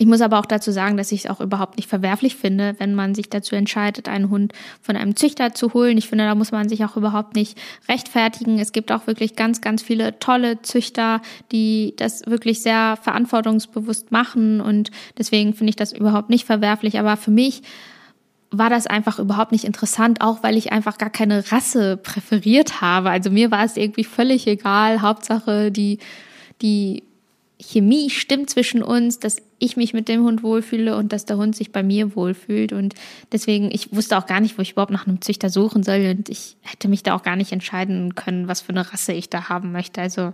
Ich 0.00 0.06
muss 0.06 0.20
aber 0.20 0.38
auch 0.38 0.46
dazu 0.46 0.70
sagen, 0.70 0.96
dass 0.96 1.10
ich 1.10 1.24
es 1.24 1.30
auch 1.30 1.40
überhaupt 1.40 1.76
nicht 1.76 1.88
verwerflich 1.88 2.36
finde, 2.36 2.76
wenn 2.78 2.94
man 2.94 3.16
sich 3.16 3.30
dazu 3.30 3.56
entscheidet, 3.56 4.08
einen 4.08 4.30
Hund 4.30 4.52
von 4.80 4.96
einem 4.96 5.16
Züchter 5.16 5.54
zu 5.54 5.74
holen. 5.74 5.98
Ich 5.98 6.08
finde, 6.08 6.24
da 6.24 6.36
muss 6.36 6.52
man 6.52 6.68
sich 6.68 6.84
auch 6.84 6.96
überhaupt 6.96 7.34
nicht 7.34 7.58
rechtfertigen. 7.88 8.60
Es 8.60 8.70
gibt 8.70 8.92
auch 8.92 9.08
wirklich 9.08 9.34
ganz, 9.34 9.60
ganz 9.60 9.82
viele 9.82 10.18
tolle 10.20 10.62
Züchter, 10.62 11.20
die 11.50 11.94
das 11.96 12.24
wirklich 12.26 12.62
sehr 12.62 12.96
verantwortungsbewusst 13.02 14.12
machen 14.12 14.60
und 14.60 14.92
deswegen 15.18 15.52
finde 15.52 15.70
ich 15.70 15.76
das 15.76 15.92
überhaupt 15.92 16.30
nicht 16.30 16.46
verwerflich. 16.46 16.98
Aber 17.00 17.16
für 17.16 17.32
mich 17.32 17.62
war 18.50 18.70
das 18.70 18.86
einfach 18.86 19.18
überhaupt 19.18 19.52
nicht 19.52 19.64
interessant, 19.64 20.20
auch 20.20 20.42
weil 20.42 20.56
ich 20.56 20.72
einfach 20.72 20.96
gar 20.96 21.10
keine 21.10 21.50
Rasse 21.50 21.96
präferiert 21.96 22.80
habe. 22.80 23.10
Also 23.10 23.30
mir 23.30 23.50
war 23.50 23.64
es 23.64 23.76
irgendwie 23.76 24.04
völlig 24.04 24.46
egal. 24.46 25.02
Hauptsache 25.02 25.70
die, 25.70 25.98
die 26.62 27.02
Chemie 27.60 28.08
stimmt 28.10 28.50
zwischen 28.50 28.82
uns, 28.82 29.18
dass 29.18 29.42
ich 29.58 29.76
mich 29.76 29.92
mit 29.92 30.08
dem 30.08 30.22
Hund 30.22 30.44
wohlfühle 30.44 30.96
und 30.96 31.12
dass 31.12 31.24
der 31.24 31.38
Hund 31.38 31.56
sich 31.56 31.72
bei 31.72 31.82
mir 31.82 32.14
wohlfühlt. 32.14 32.72
Und 32.72 32.94
deswegen, 33.32 33.70
ich 33.72 33.92
wusste 33.92 34.16
auch 34.16 34.26
gar 34.26 34.40
nicht, 34.40 34.56
wo 34.56 34.62
ich 34.62 34.72
überhaupt 34.72 34.92
nach 34.92 35.06
einem 35.06 35.20
Züchter 35.20 35.50
suchen 35.50 35.82
soll. 35.82 36.14
Und 36.16 36.28
ich 36.28 36.56
hätte 36.62 36.86
mich 36.88 37.02
da 37.02 37.16
auch 37.16 37.22
gar 37.22 37.34
nicht 37.34 37.50
entscheiden 37.50 38.14
können, 38.14 38.46
was 38.46 38.60
für 38.60 38.70
eine 38.70 38.92
Rasse 38.92 39.12
ich 39.12 39.28
da 39.28 39.48
haben 39.48 39.72
möchte. 39.72 40.00
Also 40.00 40.32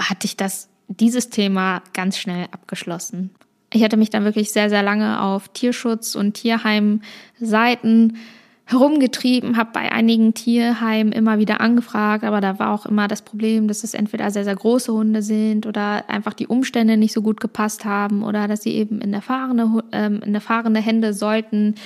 hatte 0.00 0.26
ich 0.26 0.36
das, 0.36 0.68
dieses 0.86 1.28
Thema 1.30 1.82
ganz 1.92 2.16
schnell 2.16 2.46
abgeschlossen. 2.52 3.30
Ich 3.72 3.82
hatte 3.82 3.96
mich 3.96 4.10
dann 4.10 4.24
wirklich 4.24 4.52
sehr, 4.52 4.70
sehr 4.70 4.84
lange 4.84 5.20
auf 5.20 5.48
Tierschutz 5.48 6.14
und 6.14 6.34
Tierheimseiten 6.34 8.16
herumgetrieben, 8.68 9.56
habe 9.56 9.70
bei 9.72 9.90
einigen 9.90 10.34
Tierheimen 10.34 11.10
immer 11.10 11.38
wieder 11.38 11.62
angefragt, 11.62 12.22
aber 12.22 12.42
da 12.42 12.58
war 12.58 12.74
auch 12.74 12.84
immer 12.84 13.08
das 13.08 13.22
Problem, 13.22 13.66
dass 13.66 13.82
es 13.82 13.94
entweder 13.94 14.30
sehr, 14.30 14.44
sehr 14.44 14.56
große 14.56 14.92
Hunde 14.92 15.22
sind 15.22 15.64
oder 15.64 16.04
einfach 16.10 16.34
die 16.34 16.46
Umstände 16.46 16.98
nicht 16.98 17.14
so 17.14 17.22
gut 17.22 17.40
gepasst 17.40 17.86
haben 17.86 18.22
oder 18.22 18.46
dass 18.46 18.62
sie 18.62 18.74
eben 18.74 19.00
in 19.00 19.14
erfahrene, 19.14 19.82
ähm, 19.92 20.20
in 20.22 20.34
erfahrene 20.34 20.80
Hände 20.80 21.14
sollten. 21.14 21.76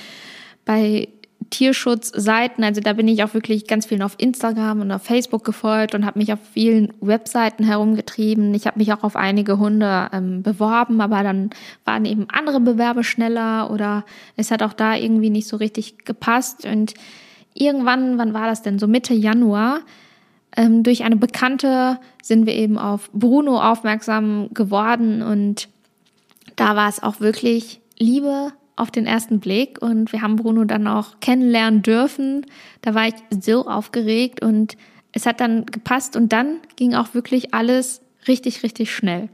Bei 0.65 1.07
Tierschutzseiten. 1.53 2.63
Also 2.63 2.81
da 2.81 2.93
bin 2.93 3.07
ich 3.07 3.23
auch 3.23 3.35
wirklich 3.35 3.67
ganz 3.67 3.85
vielen 3.85 4.01
auf 4.01 4.15
Instagram 4.17 4.81
und 4.81 4.91
auf 4.91 5.03
Facebook 5.03 5.43
gefolgt 5.43 5.93
und 5.93 6.03
habe 6.03 6.17
mich 6.17 6.33
auf 6.33 6.39
vielen 6.51 6.91
Webseiten 6.99 7.63
herumgetrieben. 7.63 8.55
Ich 8.55 8.65
habe 8.65 8.79
mich 8.79 8.91
auch 8.91 9.03
auf 9.03 9.15
einige 9.15 9.59
Hunde 9.59 10.09
ähm, 10.11 10.41
beworben, 10.41 10.99
aber 10.99 11.21
dann 11.21 11.51
waren 11.85 12.05
eben 12.05 12.25
andere 12.31 12.59
Bewerbe 12.59 13.03
schneller 13.03 13.69
oder 13.69 14.03
es 14.35 14.49
hat 14.49 14.63
auch 14.63 14.73
da 14.73 14.95
irgendwie 14.95 15.29
nicht 15.29 15.47
so 15.47 15.57
richtig 15.57 16.05
gepasst. 16.05 16.65
Und 16.65 16.95
irgendwann, 17.53 18.17
wann 18.17 18.33
war 18.33 18.47
das 18.47 18.63
denn? 18.63 18.79
So 18.79 18.87
Mitte 18.87 19.13
Januar. 19.13 19.81
Ähm, 20.57 20.81
durch 20.81 21.03
eine 21.03 21.17
Bekannte 21.17 21.99
sind 22.23 22.47
wir 22.47 22.55
eben 22.55 22.79
auf 22.79 23.11
Bruno 23.13 23.61
aufmerksam 23.61 24.49
geworden 24.55 25.21
und 25.21 25.69
da 26.55 26.75
war 26.75 26.89
es 26.89 27.01
auch 27.01 27.19
wirklich 27.19 27.79
Liebe 27.99 28.53
auf 28.75 28.91
den 28.91 29.05
ersten 29.05 29.39
Blick 29.39 29.81
und 29.81 30.11
wir 30.11 30.21
haben 30.21 30.35
Bruno 30.35 30.63
dann 30.63 30.87
auch 30.87 31.19
kennenlernen 31.19 31.81
dürfen. 31.81 32.45
Da 32.81 32.93
war 32.95 33.07
ich 33.07 33.15
so 33.29 33.67
aufgeregt 33.67 34.41
und 34.41 34.77
es 35.11 35.25
hat 35.25 35.39
dann 35.39 35.65
gepasst 35.65 36.15
und 36.15 36.33
dann 36.33 36.57
ging 36.75 36.95
auch 36.95 37.13
wirklich 37.13 37.53
alles 37.53 38.01
richtig, 38.27 38.63
richtig 38.63 38.93
schnell. 38.93 39.29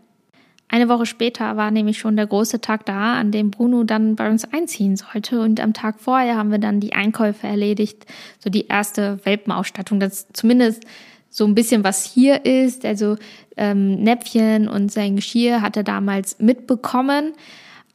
Eine 0.72 0.88
Woche 0.88 1.08
später 1.08 1.58
war 1.58 1.72
nämlich 1.72 1.98
schon 1.98 2.15
der 2.15 2.27
große 2.27 2.62
Tag 2.62 2.86
da, 2.86 3.15
an 3.15 3.31
dem 3.31 3.50
Bruno 3.50 3.84
dann 3.84 4.15
bei 4.15 4.29
uns 4.29 4.46
einziehen 4.46 4.98
sollte. 4.98 5.41
Und 5.41 5.60
am 5.60 5.74
Tag 5.74 6.00
vorher 6.00 6.36
haben 6.36 6.51
wir 6.51 6.60
dann 6.60 6.79
die 6.79 6.93
Einkäufe 6.93 7.48
erledigt, 7.48 8.05
so 8.38 8.51
die 8.51 8.67
erste 8.67 9.19
Welpenausstattung, 9.25 10.00
das 10.00 10.27
zumindest 10.31 10.84
so 11.31 11.46
ein 11.46 11.55
bisschen 11.55 11.84
was 11.84 12.05
hier 12.05 12.46
ist. 12.46 12.86
Also 12.86 13.15
ähm, 13.58 13.96
Näpfchen 14.03 14.67
und 14.67 14.91
sein 14.91 15.15
Geschirr 15.15 15.62
hat 15.62 15.75
er 15.75 15.84
damals 15.84 16.38
mitbekommen, 16.39 17.34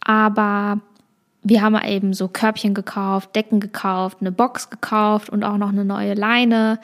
aber 0.00 0.80
wir 1.44 1.60
haben 1.60 1.76
eben 1.84 2.14
so 2.14 2.26
Körbchen 2.26 2.72
gekauft, 2.72 3.36
Decken 3.36 3.60
gekauft, 3.60 4.18
eine 4.20 4.32
Box 4.32 4.70
gekauft 4.70 5.28
und 5.28 5.44
auch 5.44 5.58
noch 5.58 5.68
eine 5.68 5.84
neue 5.84 6.14
Leine 6.14 6.80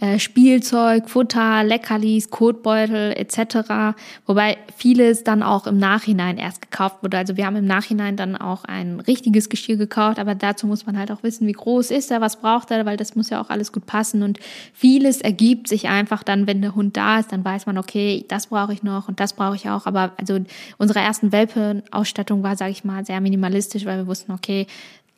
äh, 0.00 0.18
Spielzeug, 0.18 1.08
Futter, 1.08 1.62
Leckerlis, 1.62 2.30
Kotbeutel 2.30 3.12
etc. 3.12 3.96
Wobei 4.26 4.58
vieles 4.76 5.22
dann 5.22 5.42
auch 5.44 5.68
im 5.68 5.78
Nachhinein 5.78 6.36
erst 6.36 6.62
gekauft 6.62 6.96
wurde. 7.02 7.18
Also 7.18 7.36
wir 7.36 7.46
haben 7.46 7.54
im 7.54 7.66
Nachhinein 7.66 8.16
dann 8.16 8.34
auch 8.34 8.64
ein 8.64 8.98
richtiges 8.98 9.48
Geschirr 9.48 9.76
gekauft, 9.76 10.18
aber 10.18 10.34
dazu 10.34 10.66
muss 10.66 10.84
man 10.84 10.98
halt 10.98 11.12
auch 11.12 11.22
wissen, 11.22 11.46
wie 11.46 11.52
groß 11.52 11.92
ist 11.92 12.10
er, 12.10 12.20
was 12.20 12.40
braucht 12.40 12.72
er, 12.72 12.84
weil 12.86 12.96
das 12.96 13.14
muss 13.14 13.30
ja 13.30 13.40
auch 13.40 13.50
alles 13.50 13.70
gut 13.70 13.86
passen 13.86 14.24
und 14.24 14.40
vieles 14.72 15.20
ergibt 15.20 15.68
sich 15.68 15.88
einfach 15.88 16.24
dann, 16.24 16.48
wenn 16.48 16.60
der 16.60 16.74
Hund 16.74 16.96
da 16.96 17.20
ist, 17.20 17.30
dann 17.30 17.44
weiß 17.44 17.66
man, 17.66 17.78
okay, 17.78 18.24
das 18.26 18.48
brauche 18.48 18.72
ich 18.72 18.82
noch 18.82 19.06
und 19.06 19.20
das 19.20 19.34
brauche 19.34 19.54
ich 19.54 19.70
auch. 19.70 19.86
Aber 19.86 20.10
also 20.16 20.40
unsere 20.76 20.98
ersten 20.98 21.30
Welpenausstattung 21.30 22.42
war, 22.42 22.56
sage 22.56 22.72
ich 22.72 22.82
mal, 22.82 23.06
sehr 23.06 23.20
minimalistisch, 23.20 23.84
weil 23.84 23.98
wir 23.98 24.06
wussten, 24.08 24.32
okay, 24.32 24.66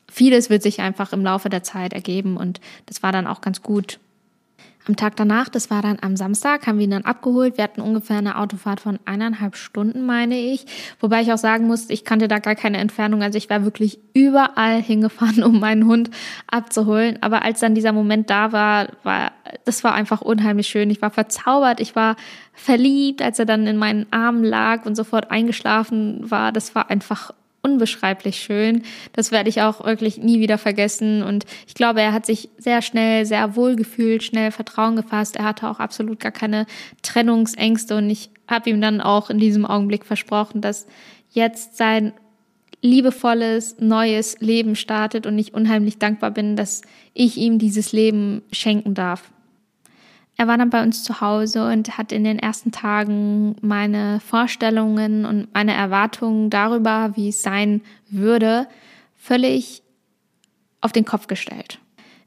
vieles 0.06 0.50
wird 0.50 0.62
sich 0.62 0.80
einfach 0.80 1.14
im 1.14 1.25
Laufe 1.25 1.49
der 1.49 1.62
Zeit 1.62 1.95
ergeben 1.95 2.37
und 2.37 2.61
das 2.85 3.02
war 3.02 3.12
dann 3.12 3.26
auch 3.26 3.40
ganz 3.40 3.62
gut. 3.62 3.99
Am 4.88 4.95
Tag 4.95 5.16
danach, 5.16 5.49
das 5.49 5.69
war 5.69 5.83
dann 5.83 5.99
am 6.00 6.16
Samstag, 6.16 6.66
haben 6.66 6.78
wir 6.78 6.85
ihn 6.85 6.93
dann 6.93 7.05
abgeholt. 7.05 7.57
Wir 7.57 7.64
hatten 7.64 7.81
ungefähr 7.81 8.19
eine 8.19 8.38
Autofahrt 8.38 8.81
von 8.81 9.00
eineinhalb 9.05 9.57
Stunden, 9.57 10.07
meine 10.07 10.38
ich. 10.38 10.64
Wobei 11.00 11.23
ich 11.23 11.33
auch 11.33 11.38
sagen 11.38 11.66
muss, 11.66 11.90
ich 11.90 12.05
kannte 12.05 12.28
da 12.28 12.38
gar 12.38 12.55
keine 12.55 12.78
Entfernung. 12.78 13.21
Also 13.23 13.37
ich 13.37 13.50
war 13.50 13.64
wirklich 13.64 13.99
überall 14.14 14.81
hingefahren, 14.81 15.43
um 15.45 15.59
meinen 15.59 15.87
Hund 15.87 16.11
abzuholen. 16.47 17.19
Aber 17.21 17.43
als 17.43 17.59
dann 17.59 17.75
dieser 17.75 17.93
Moment 17.93 18.31
da 18.31 18.52
war, 18.52 18.90
war, 19.02 19.33
das 19.64 19.83
war 19.83 19.93
einfach 19.93 20.21
unheimlich 20.21 20.69
schön. 20.69 20.88
Ich 20.90 21.02
war 21.02 21.11
verzaubert. 21.11 21.81
Ich 21.81 21.97
war 21.97 22.14
verliebt, 22.52 23.23
als 23.23 23.40
er 23.40 23.47
dann 23.47 23.66
in 23.66 23.78
meinen 23.78 24.07
Armen 24.12 24.45
lag 24.45 24.87
und 24.87 24.95
sofort 24.95 25.33
eingeschlafen 25.33 26.31
war. 26.31 26.52
Das 26.52 26.76
war 26.76 26.90
einfach 26.90 27.33
unbeschreiblich 27.67 28.37
schön. 28.37 28.83
Das 29.13 29.33
werde 29.33 29.49
ich 29.49 29.61
auch 29.63 29.85
wirklich 29.85 30.19
nie 30.19 30.41
wieder 30.41 30.57
vergessen. 30.57 31.23
Und 31.23 31.45
ich 31.67 31.75
glaube, 31.75 32.01
er 32.01 32.13
hat 32.13 32.25
sich 32.25 32.49
sehr 32.59 32.81
schnell, 32.81 33.27
sehr 33.27 33.57
wohl 33.57 33.75
gefühlt, 33.77 34.23
schnell 34.23 34.53
Vertrauen 34.53 34.97
gefasst. 34.97 35.37
Er 35.37 35.45
hatte 35.45 35.69
auch 35.69 35.81
absolut 35.81 36.21
gar 36.21 36.33
keine 36.33 36.67
Trennungsängste. 37.03 37.97
Und 37.97 38.09
ich 38.09 38.31
habe 38.49 38.71
ihm 38.71 38.81
dann 38.81 39.01
auch 39.01 39.31
in 39.31 39.39
diesem 39.39 39.67
Augenblick 39.67 40.05
versprochen, 40.05 40.61
dass 40.61 40.87
jetzt 41.31 41.77
sein 41.77 42.13
liebevolles, 42.83 43.77
neues 43.81 44.39
Leben 44.41 44.77
startet 44.77 45.27
und 45.27 45.39
ich 45.39 45.55
unheimlich 45.55 45.99
dankbar 45.99 46.31
bin, 46.31 46.57
dass 46.57 46.83
ich 47.15 47.37
ihm 47.37 47.59
dieses 47.59 47.93
Leben 47.93 48.43
schenken 48.53 48.95
darf. 48.95 49.33
Er 50.37 50.47
war 50.47 50.59
dann 50.59 50.71
bei 50.71 50.83
uns 50.83 51.02
zu 51.02 51.21
Hause 51.21 51.66
und 51.73 51.97
hat 51.97 52.12
in 52.12 52.23
den 52.23 52.38
ersten 52.38 52.71
Tagen 52.71 53.57
meine 53.62 54.21
Vorstellungen 54.21 55.25
und 55.25 55.52
meine 55.55 55.73
Erwartungen 55.73 56.50
darüber, 56.50 57.12
wie 57.16 57.31
es 57.31 57.43
sein 57.43 57.81
würde, 58.11 58.69
völlig 59.14 59.83
auf 60.83 60.93
den 60.93 61.07
Kopf 61.07 61.26
gestellt. 61.26 61.78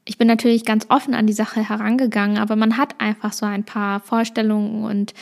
Ich 0.05 0.17
bin 0.17 0.27
natürlich 0.27 0.65
ganz 0.65 0.87
offen 0.89 1.13
an 1.13 1.27
die 1.27 1.33
Sache 1.33 1.67
herangegangen, 1.67 2.39
aber 2.39 2.55
man 2.55 2.77
hat 2.77 2.99
einfach 2.99 3.31
so 3.31 3.45
ein 3.45 3.63
paar 3.63 3.99
Vorstellungen 3.99 4.85
und 4.85 5.13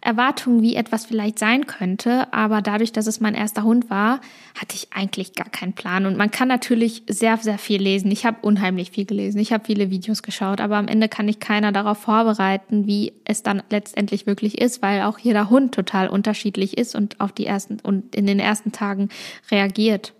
Erwartungen, 0.00 0.62
wie 0.62 0.76
etwas 0.76 1.06
vielleicht 1.06 1.38
sein 1.38 1.66
könnte. 1.66 2.32
Aber 2.32 2.62
dadurch, 2.62 2.92
dass 2.92 3.06
es 3.06 3.20
mein 3.20 3.34
erster 3.34 3.62
Hund 3.62 3.90
war, 3.90 4.20
hatte 4.58 4.74
ich 4.74 4.88
eigentlich 4.92 5.34
gar 5.34 5.48
keinen 5.48 5.72
Plan. 5.72 6.06
Und 6.06 6.16
man 6.16 6.30
kann 6.30 6.48
natürlich 6.48 7.02
sehr, 7.08 7.36
sehr 7.36 7.58
viel 7.58 7.82
lesen. 7.82 8.10
Ich 8.10 8.24
habe 8.26 8.38
unheimlich 8.42 8.90
viel 8.90 9.04
gelesen. 9.04 9.38
Ich 9.38 9.52
habe 9.52 9.64
viele 9.64 9.90
Videos 9.90 10.22
geschaut. 10.22 10.60
Aber 10.60 10.76
am 10.76 10.88
Ende 10.88 11.08
kann 11.08 11.28
ich 11.28 11.40
keiner 11.40 11.72
darauf 11.72 11.98
vorbereiten, 11.98 12.86
wie 12.86 13.12
es 13.24 13.42
dann 13.42 13.62
letztendlich 13.70 14.26
wirklich 14.26 14.60
ist, 14.60 14.82
weil 14.82 15.02
auch 15.02 15.18
jeder 15.18 15.50
Hund 15.50 15.74
total 15.74 16.08
unterschiedlich 16.08 16.78
ist 16.78 16.94
und 16.94 17.20
auf 17.20 17.32
die 17.32 17.46
ersten 17.46 17.78
und 17.80 18.14
in 18.14 18.26
den 18.26 18.38
ersten 18.38 18.72
Tagen 18.72 19.08
reagiert. 19.50 20.12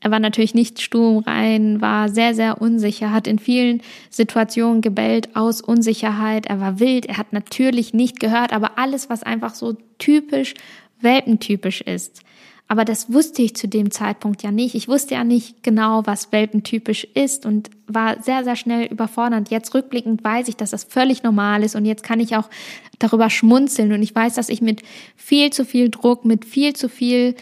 Er 0.00 0.10
war 0.10 0.20
natürlich 0.20 0.54
nicht 0.54 0.80
stumm 0.80 1.18
rein, 1.18 1.80
war 1.80 2.08
sehr, 2.08 2.34
sehr 2.34 2.60
unsicher, 2.60 3.10
hat 3.10 3.26
in 3.26 3.38
vielen 3.38 3.82
Situationen 4.10 4.80
gebellt 4.80 5.34
aus 5.34 5.60
Unsicherheit. 5.60 6.46
Er 6.46 6.60
war 6.60 6.78
wild, 6.78 7.06
er 7.06 7.16
hat 7.16 7.32
natürlich 7.32 7.94
nicht 7.94 8.20
gehört, 8.20 8.52
aber 8.52 8.78
alles, 8.78 9.10
was 9.10 9.22
einfach 9.22 9.54
so 9.54 9.76
typisch 9.98 10.54
welpentypisch 11.00 11.80
ist. 11.80 12.22
Aber 12.70 12.84
das 12.84 13.10
wusste 13.10 13.40
ich 13.40 13.56
zu 13.56 13.66
dem 13.66 13.90
Zeitpunkt 13.90 14.42
ja 14.42 14.52
nicht. 14.52 14.74
Ich 14.74 14.88
wusste 14.88 15.14
ja 15.14 15.24
nicht 15.24 15.62
genau, 15.62 16.02
was 16.04 16.32
welpentypisch 16.32 17.04
ist 17.14 17.46
und 17.46 17.70
war 17.86 18.22
sehr, 18.22 18.44
sehr 18.44 18.56
schnell 18.56 18.84
überfordert. 18.86 19.48
Jetzt 19.50 19.74
rückblickend 19.74 20.22
weiß 20.22 20.48
ich, 20.48 20.56
dass 20.56 20.72
das 20.72 20.84
völlig 20.84 21.22
normal 21.22 21.64
ist 21.64 21.74
und 21.74 21.86
jetzt 21.86 22.02
kann 22.02 22.20
ich 22.20 22.36
auch 22.36 22.50
darüber 22.98 23.30
schmunzeln 23.30 23.92
und 23.92 24.02
ich 24.02 24.14
weiß, 24.14 24.34
dass 24.34 24.50
ich 24.50 24.60
mit 24.60 24.82
viel 25.16 25.50
zu 25.50 25.64
viel 25.64 25.88
Druck, 25.88 26.26
mit 26.26 26.44
viel 26.44 26.74
zu 26.74 26.90
viel 26.90 27.36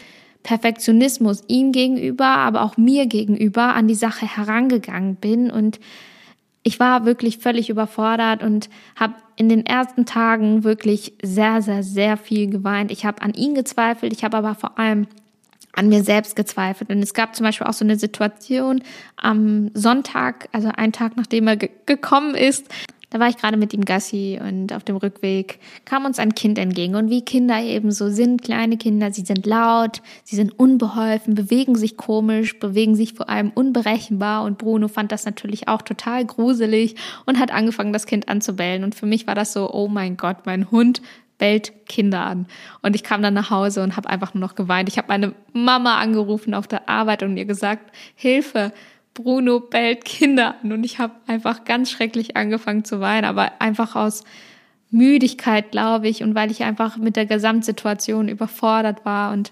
Perfektionismus 0.47 1.43
ihm 1.49 1.73
gegenüber, 1.73 2.25
aber 2.25 2.61
auch 2.61 2.77
mir 2.77 3.05
gegenüber 3.05 3.75
an 3.75 3.89
die 3.89 3.95
Sache 3.95 4.25
herangegangen 4.25 5.15
bin 5.15 5.51
und 5.51 5.77
ich 6.63 6.79
war 6.79 7.05
wirklich 7.05 7.39
völlig 7.39 7.69
überfordert 7.69 8.43
und 8.43 8.69
habe 8.95 9.15
in 9.35 9.49
den 9.49 9.65
ersten 9.65 10.05
Tagen 10.05 10.63
wirklich 10.63 11.13
sehr, 11.21 11.61
sehr, 11.61 11.83
sehr 11.83 12.15
viel 12.15 12.49
geweint. 12.49 12.91
Ich 12.91 13.05
habe 13.05 13.21
an 13.21 13.33
ihn 13.33 13.55
gezweifelt, 13.55 14.13
ich 14.13 14.23
habe 14.23 14.37
aber 14.37 14.55
vor 14.55 14.79
allem 14.79 15.07
an 15.73 15.89
mir 15.89 16.03
selbst 16.03 16.35
gezweifelt. 16.37 16.89
Und 16.89 16.99
es 16.99 17.13
gab 17.13 17.35
zum 17.35 17.45
Beispiel 17.45 17.67
auch 17.67 17.73
so 17.73 17.85
eine 17.85 17.99
Situation 17.99 18.81
am 19.17 19.69
Sonntag, 19.73 20.47
also 20.53 20.69
einen 20.69 20.93
Tag 20.93 21.17
nachdem 21.17 21.47
er 21.47 21.57
gekommen 21.57 22.35
ist, 22.35 22.67
da 23.09 23.19
war 23.19 23.29
ich 23.29 23.37
gerade 23.37 23.55
mit 23.55 23.73
ihm 23.73 23.85
Gassi 23.85 24.37
und 24.41 24.73
auf 24.73 24.83
dem 24.83 24.97
Rückweg 24.97 25.59
kam 25.85 26.03
uns 26.03 26.19
ein 26.19 26.35
Kind 26.35 26.57
entgegen. 26.57 26.95
Und 26.95 27.09
wie 27.09 27.23
Kinder 27.23 27.61
eben 27.61 27.91
so 27.91 28.09
sind, 28.09 28.41
kleine 28.41 28.75
Kinder, 28.77 29.13
sie 29.13 29.21
sind 29.21 29.45
laut, 29.45 30.01
sie 30.25 30.35
sind 30.35 30.59
unbeholfen, 30.59 31.33
bewegen 31.33 31.75
sich 31.75 31.95
komisch, 31.95 32.59
bewegen 32.59 32.95
sich 32.95 33.13
vor 33.13 33.29
allem 33.29 33.51
unberechenbar. 33.55 34.43
Und 34.43 34.57
Bruno 34.57 34.89
fand 34.89 35.13
das 35.13 35.25
natürlich 35.25 35.69
auch 35.69 35.81
total 35.81 36.25
gruselig 36.25 36.95
und 37.25 37.39
hat 37.39 37.51
angefangen, 37.51 37.93
das 37.93 38.07
Kind 38.07 38.27
anzubellen. 38.27 38.83
Und 38.83 38.93
für 38.93 39.05
mich 39.05 39.25
war 39.25 39.35
das 39.35 39.53
so, 39.53 39.71
oh 39.71 39.87
mein 39.87 40.17
Gott, 40.17 40.45
mein 40.45 40.69
Hund 40.69 41.01
bellt 41.37 41.85
Kinder 41.87 42.25
an. 42.25 42.47
Und 42.81 42.95
ich 42.95 43.03
kam 43.03 43.21
dann 43.21 43.33
nach 43.33 43.51
Hause 43.51 43.83
und 43.83 43.95
habe 43.95 44.09
einfach 44.09 44.33
nur 44.33 44.41
noch 44.41 44.55
geweint. 44.55 44.89
Ich 44.89 44.97
habe 44.97 45.07
meine 45.07 45.33
Mama 45.53 45.97
angerufen 45.97 46.53
auf 46.53 46.67
der 46.67 46.89
Arbeit 46.89 47.23
und 47.23 47.37
ihr 47.37 47.45
gesagt, 47.45 47.95
Hilfe, 48.15 48.73
Bruno 49.17 49.59
bellt 49.59 50.05
Kinder 50.05 50.55
an 50.61 50.71
und 50.71 50.83
ich 50.83 50.99
habe 50.99 51.13
einfach 51.25 51.65
ganz 51.65 51.89
schrecklich 51.89 52.37
angefangen 52.37 52.85
zu 52.85 52.99
weinen, 52.99 53.25
aber 53.25 53.51
einfach 53.59 53.95
aus 53.95 54.23
Müdigkeit, 54.91 55.71
glaube 55.71 56.07
ich, 56.07 56.21
und 56.21 56.35
weil 56.35 56.51
ich 56.51 56.63
einfach 56.63 56.97
mit 56.97 57.15
der 57.15 57.25
Gesamtsituation 57.25 58.29
überfordert 58.29 59.05
war 59.05 59.33
und 59.33 59.51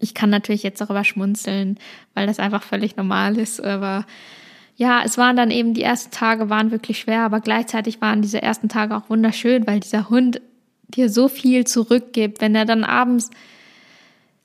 ich 0.00 0.12
kann 0.12 0.30
natürlich 0.30 0.64
jetzt 0.64 0.80
darüber 0.80 1.04
schmunzeln, 1.04 1.78
weil 2.14 2.26
das 2.26 2.40
einfach 2.40 2.64
völlig 2.64 2.96
normal 2.96 3.38
ist, 3.38 3.62
aber 3.62 4.04
ja, 4.76 5.02
es 5.04 5.16
waren 5.18 5.36
dann 5.36 5.52
eben 5.52 5.72
die 5.72 5.82
ersten 5.82 6.10
Tage 6.10 6.50
waren 6.50 6.72
wirklich 6.72 6.98
schwer, 6.98 7.20
aber 7.20 7.40
gleichzeitig 7.40 8.00
waren 8.00 8.22
diese 8.22 8.42
ersten 8.42 8.68
Tage 8.68 8.96
auch 8.96 9.08
wunderschön, 9.08 9.68
weil 9.68 9.78
dieser 9.78 10.08
Hund 10.08 10.40
dir 10.88 11.08
so 11.10 11.28
viel 11.28 11.64
zurückgibt, 11.64 12.40
wenn 12.40 12.56
er 12.56 12.64
dann 12.64 12.82
abends 12.82 13.30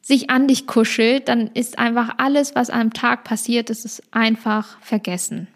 sich 0.03 0.29
an 0.29 0.47
dich 0.47 0.67
kuschelt, 0.67 1.29
dann 1.29 1.47
ist 1.53 1.79
einfach 1.79 2.15
alles, 2.17 2.55
was 2.55 2.69
am 2.69 2.93
Tag 2.93 3.23
passiert 3.23 3.69
ist, 3.69 3.85
ist 3.85 4.03
einfach 4.11 4.77
vergessen. 4.81 5.47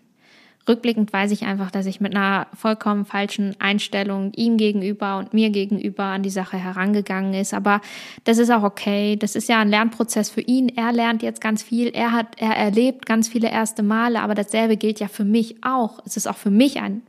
Rückblickend 0.67 1.13
weiß 1.13 1.31
ich 1.31 1.43
einfach, 1.43 1.71
dass 1.71 1.85
ich 1.85 2.01
mit 2.01 2.15
einer 2.15 2.47
vollkommen 2.53 3.05
falschen 3.05 3.55
Einstellung 3.59 4.33
ihm 4.33 4.57
gegenüber 4.57 5.17
und 5.17 5.33
mir 5.33 5.49
gegenüber 5.49 6.05
an 6.05 6.23
die 6.23 6.29
Sache 6.29 6.57
herangegangen 6.57 7.33
ist. 7.33 7.53
Aber 7.53 7.81
das 8.25 8.37
ist 8.37 8.49
auch 8.49 8.63
okay. 8.63 9.15
Das 9.15 9.35
ist 9.35 9.47
ja 9.47 9.59
ein 9.59 9.69
Lernprozess 9.69 10.29
für 10.29 10.41
ihn. 10.41 10.69
Er 10.69 10.91
lernt 10.91 11.23
jetzt 11.23 11.39
ganz 11.39 11.63
viel. 11.63 11.87
Er 11.89 12.11
hat, 12.11 12.35
er 12.37 12.55
erlebt 12.57 13.05
ganz 13.05 13.29
viele 13.29 13.49
erste 13.49 13.81
Male. 13.81 14.21
Aber 14.21 14.35
dasselbe 14.35 14.75
gilt 14.75 14.99
ja 14.99 15.07
für 15.07 15.23
mich 15.23 15.55
auch. 15.63 15.99
Es 16.05 16.17
ist 16.17 16.27
auch 16.27 16.37
für 16.37 16.51
mich 16.51 16.81
ein 16.81 17.01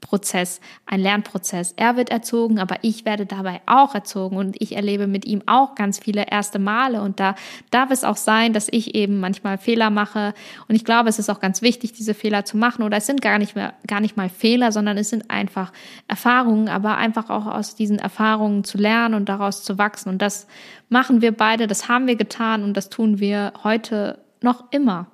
Prozess, 0.00 0.60
ein 0.86 1.00
Lernprozess. 1.00 1.74
Er 1.76 1.96
wird 1.96 2.10
erzogen, 2.10 2.60
aber 2.60 2.76
ich 2.82 3.04
werde 3.04 3.26
dabei 3.26 3.60
auch 3.66 3.94
erzogen. 3.94 4.36
Und 4.36 4.56
ich 4.60 4.76
erlebe 4.76 5.06
mit 5.06 5.26
ihm 5.26 5.42
auch 5.46 5.74
ganz 5.74 5.98
viele 5.98 6.30
erste 6.30 6.58
Male. 6.58 7.02
Und 7.02 7.18
da 7.20 7.34
darf 7.70 7.90
es 7.90 8.04
auch 8.04 8.16
sein, 8.16 8.52
dass 8.52 8.68
ich 8.70 8.94
eben 8.94 9.18
manchmal 9.20 9.58
Fehler 9.58 9.90
mache. 9.90 10.34
Und 10.68 10.76
ich 10.76 10.84
glaube, 10.84 11.08
es 11.08 11.18
ist 11.18 11.28
auch 11.28 11.40
ganz 11.40 11.62
wichtig, 11.62 11.92
diese 11.92 12.14
Fehler 12.14 12.44
zu 12.44 12.56
machen. 12.56 12.84
Oder 12.84 12.98
es 12.98 13.06
sind 13.06 13.20
gar 13.20 13.38
nicht 13.38 13.56
mehr, 13.56 13.74
gar 13.86 14.00
nicht 14.00 14.16
mal 14.16 14.28
Fehler, 14.28 14.70
sondern 14.70 14.96
es 14.96 15.10
sind 15.10 15.30
einfach 15.30 15.72
Erfahrungen, 16.06 16.68
aber 16.68 16.96
einfach 16.96 17.28
auch 17.28 17.46
aus 17.46 17.74
diesen 17.74 17.98
Erfahrungen 17.98 18.64
zu 18.64 18.78
lernen 18.78 19.14
und 19.14 19.28
daraus 19.28 19.64
zu 19.64 19.78
wachsen. 19.78 20.10
Und 20.10 20.22
das 20.22 20.46
machen 20.88 21.20
wir 21.22 21.32
beide, 21.32 21.66
das 21.66 21.88
haben 21.88 22.06
wir 22.06 22.16
getan 22.16 22.62
und 22.62 22.76
das 22.76 22.88
tun 22.88 23.18
wir 23.18 23.52
heute 23.64 24.20
noch 24.42 24.70
immer. 24.70 25.08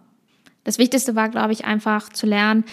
Das 0.65 0.79
Wichtigste 0.79 1.15
war, 1.15 1.29
glaube 1.29 1.53
ich, 1.53 1.65
einfach 1.65 2.11
zu 2.11 2.27
lernen, 2.27 2.65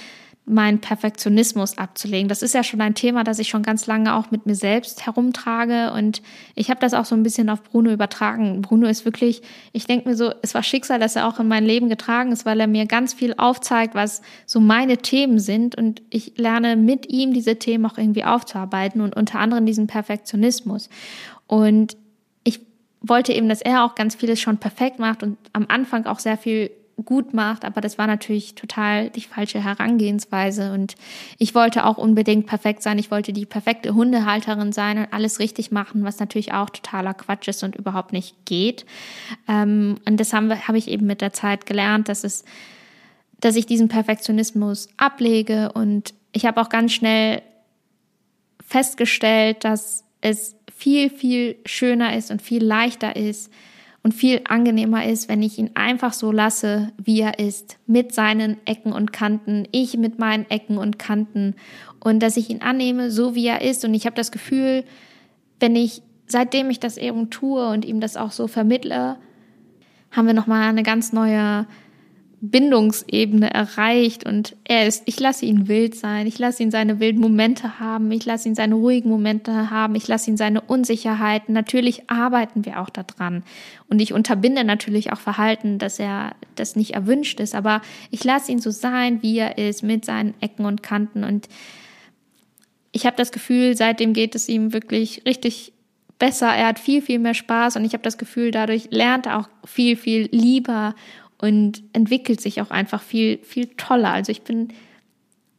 meinen 0.46 0.82
Perfektionismus 0.82 1.78
abzulegen. 1.78 2.28
Das 2.28 2.42
ist 2.42 2.56
ja 2.56 2.64
schon 2.64 2.82
ein 2.82 2.96
Thema, 2.96 3.24
das 3.24 3.38
ich 3.38 3.48
schon 3.48 3.62
ganz 3.62 3.86
lange 3.86 4.16
auch 4.16 4.32
mit 4.32 4.48
mir 4.48 4.56
selbst 4.56 5.06
herumtrage 5.06 5.94
und 5.94 6.22
ich 6.56 6.70
habe 6.70 6.80
das 6.80 6.94
auch 6.94 7.06
so 7.06 7.16
ein 7.16 7.22
bisschen 7.22 7.50
auf 7.50 7.64
Bruno 7.64 7.92
übertragen. 7.92 8.62
Bruno 8.62 8.88
ist 8.88 9.06
wirklich, 9.06 9.44
ich 9.72 9.86
denke 9.86 10.10
mir 10.10 10.16
so, 10.16 10.34
es 10.42 10.56
war 10.56 10.64
Schicksal, 10.64 11.00
dass 11.00 11.16
er 11.16 11.28
auch 11.28 11.40
in 11.40 11.48
mein 11.48 11.64
Leben 11.64 11.90
getragen 11.90 12.32
ist, 12.32 12.46
weil 12.46 12.60
er 12.60 12.68
mir 12.68 12.88
ganz 12.88 13.14
viel 13.14 13.36
aufzeigt, 13.38 13.94
was 13.94 14.22
so 14.48 14.60
meine 14.60 14.98
Themen 14.98 15.40
sind 15.40 15.76
und 15.76 16.02
ich 16.10 16.38
lerne 16.38 16.76
mit 16.76 17.08
ihm 17.10 17.34
diese 17.34 17.58
Themen 17.58 17.86
auch 17.86 17.98
irgendwie 17.98 18.26
aufzuarbeiten 18.26 19.02
und 19.02 19.16
unter 19.16 19.40
anderem 19.40 19.68
diesen 19.68 19.86
Perfektionismus. 19.86 20.90
Und 21.46 21.98
ich 22.44 22.62
wollte 23.02 23.32
eben, 23.32 23.48
dass 23.48 23.62
er 23.62 23.86
auch 23.86 23.94
ganz 23.94 24.16
vieles 24.16 24.40
schon 24.40 24.58
perfekt 24.58 24.98
macht 24.98 25.22
und 25.22 25.38
am 25.54 25.68
Anfang 25.70 26.08
auch 26.08 26.20
sehr 26.20 26.38
viel 26.38 26.72
gut 27.04 27.34
macht, 27.34 27.66
aber 27.66 27.82
das 27.82 27.98
war 27.98 28.08
natürlich 28.08 28.56
total 28.56 29.10
die 29.10 29.22
falsche 29.22 29.64
Herangehensweise 29.64 30.72
und 30.74 30.96
ich 31.38 31.56
wollte 31.56 31.86
auch 31.86 31.98
unbedingt 31.98 32.48
perfekt 32.48 32.84
sein. 32.84 33.00
Ich 33.00 33.12
wollte 33.12 33.34
die 33.34 33.46
perfekte 33.46 33.94
Hundehalterin 33.94 34.72
sein 34.72 34.98
und 35.00 35.14
alles 35.14 35.40
richtig 35.40 35.72
machen, 35.72 36.04
was 36.04 36.20
natürlich 36.20 36.54
auch 36.54 36.70
totaler 36.70 37.14
Quatsch 37.14 37.48
ist 37.48 37.64
und 37.64 37.76
überhaupt 37.76 38.14
nicht 38.14 38.46
geht. 38.46 38.86
Ähm, 39.48 39.98
und 40.06 40.20
das 40.20 40.34
habe 40.34 40.68
hab 40.68 40.76
ich 40.76 40.88
eben 40.88 41.06
mit 41.06 41.22
der 41.22 41.34
Zeit 41.34 41.66
gelernt, 41.66 42.10
dass 42.10 42.24
es, 42.24 42.46
dass 43.40 43.56
ich 43.56 43.66
diesen 43.66 43.88
Perfektionismus 43.88 44.90
ablege 44.98 45.72
und 45.72 46.14
ich 46.34 46.46
habe 46.46 46.62
auch 46.62 46.70
ganz 46.70 46.94
schnell 46.94 47.42
festgestellt, 48.66 49.64
dass 49.64 50.04
es 50.22 50.56
viel, 50.76 51.10
viel 51.10 51.58
schöner 51.66 52.16
ist 52.16 52.32
und 52.32 52.42
viel 52.42 52.64
leichter 52.64 53.16
ist, 53.16 53.52
und 54.04 54.14
viel 54.14 54.42
angenehmer 54.48 55.06
ist, 55.06 55.30
wenn 55.30 55.44
ich 55.44 55.60
ihn 55.60 55.72
einfach 55.76 56.14
so 56.14 56.32
lasse, 56.32 56.92
wie 56.98 57.22
er 57.22 57.40
ist, 57.40 57.78
mit 57.86 58.14
seinen 58.14 58.58
Ecken 58.66 58.94
und 58.94 59.14
Kanten, 59.14 59.68
ich 59.72 59.98
mit 59.98 60.18
meinen 60.18 60.50
Ecken 60.50 60.78
und 60.78 60.98
Kanten 60.98 61.56
und 62.00 62.22
dass 62.22 62.38
ich 62.38 62.50
ihn 62.50 62.62
annehme, 62.62 63.12
so 63.12 63.36
wie 63.36 63.46
er 63.46 63.62
ist. 63.62 63.86
Und 63.86 63.94
ich 63.94 64.06
habe 64.06 64.16
das 64.16 64.32
Gefühl, 64.32 64.84
wenn 65.60 65.76
ich 65.76 66.02
seitdem 66.32 66.70
ich 66.70 66.80
das 66.80 66.98
eben 66.98 67.30
tue 67.30 67.68
und 67.70 67.86
ihm 67.86 68.00
das 68.00 68.18
auch 68.18 68.32
so 68.32 68.48
vermittle, 68.48 69.18
haben 70.12 70.28
wir 70.28 70.34
noch 70.34 70.48
mal 70.48 70.68
eine 70.68 70.84
ganz 70.84 71.14
neue 71.14 71.68
Bindungsebene 72.44 73.54
erreicht 73.54 74.26
und 74.26 74.56
er 74.64 74.88
ist, 74.88 75.04
ich 75.06 75.20
lasse 75.20 75.46
ihn 75.46 75.68
wild 75.68 75.94
sein, 75.94 76.26
ich 76.26 76.40
lasse 76.40 76.64
ihn 76.64 76.72
seine 76.72 77.00
wilden 77.00 77.22
Momente 77.22 77.80
haben, 77.80 78.12
ich 78.12 78.26
lasse 78.26 78.50
ihn 78.50 78.56
seine 78.56 78.74
ruhigen 78.74 79.10
Momente 79.10 79.70
haben, 79.70 79.94
ich 79.94 80.08
lasse 80.08 80.32
ihn 80.32 80.38
seine 80.38 80.62
Unsicherheiten. 80.62 81.54
Natürlich 81.54 82.10
arbeiten 82.10 82.66
wir 82.66 82.82
auch 82.82 82.90
daran 82.90 83.44
und 83.90 84.02
ich 84.02 84.12
unterbinde 84.12 84.64
natürlich 84.64 85.14
auch 85.14 85.20
Verhalten, 85.20 85.78
dass 85.78 86.00
er 86.00 86.34
das 86.56 86.76
nicht 86.76 86.96
erwünscht 86.96 87.40
ist, 87.40 87.54
aber 87.54 87.84
ich 88.10 88.24
lasse 88.24 88.52
ihn 88.52 88.60
so 88.60 88.72
sein, 88.72 89.22
wie 89.22 89.38
er 89.38 89.60
ist, 89.60 89.84
mit 89.84 90.04
seinen 90.04 90.34
Ecken 90.42 90.66
und 90.66 90.82
Kanten 90.82 91.24
und 91.24 91.48
ich 92.92 93.06
habe 93.06 93.16
das 93.16 93.32
Gefühl, 93.32 93.78
seitdem 93.78 94.14
geht 94.14 94.34
es 94.36 94.50
ihm 94.50 94.74
wirklich 94.74 95.22
richtig 95.26 95.74
besser. 96.22 96.48
Er 96.48 96.68
hat 96.68 96.80
viel, 96.80 97.02
viel 97.02 97.20
mehr 97.20 97.34
Spaß 97.34 97.76
und 97.76 97.86
ich 97.86 97.94
habe 97.94 98.04
das 98.04 98.18
Gefühl, 98.18 98.52
dadurch 98.52 98.90
lernt 98.92 99.26
er 99.26 99.40
auch 99.40 99.50
viel, 99.66 99.96
viel 99.96 100.28
lieber 100.32 100.94
und 101.42 101.84
entwickelt 101.94 102.40
sich 102.40 102.62
auch 102.62 102.70
einfach 102.70 103.02
viel, 103.02 103.40
viel 103.40 103.68
toller. 103.78 104.12
Also 104.12 104.32
ich 104.32 104.44
bin, 104.44 104.70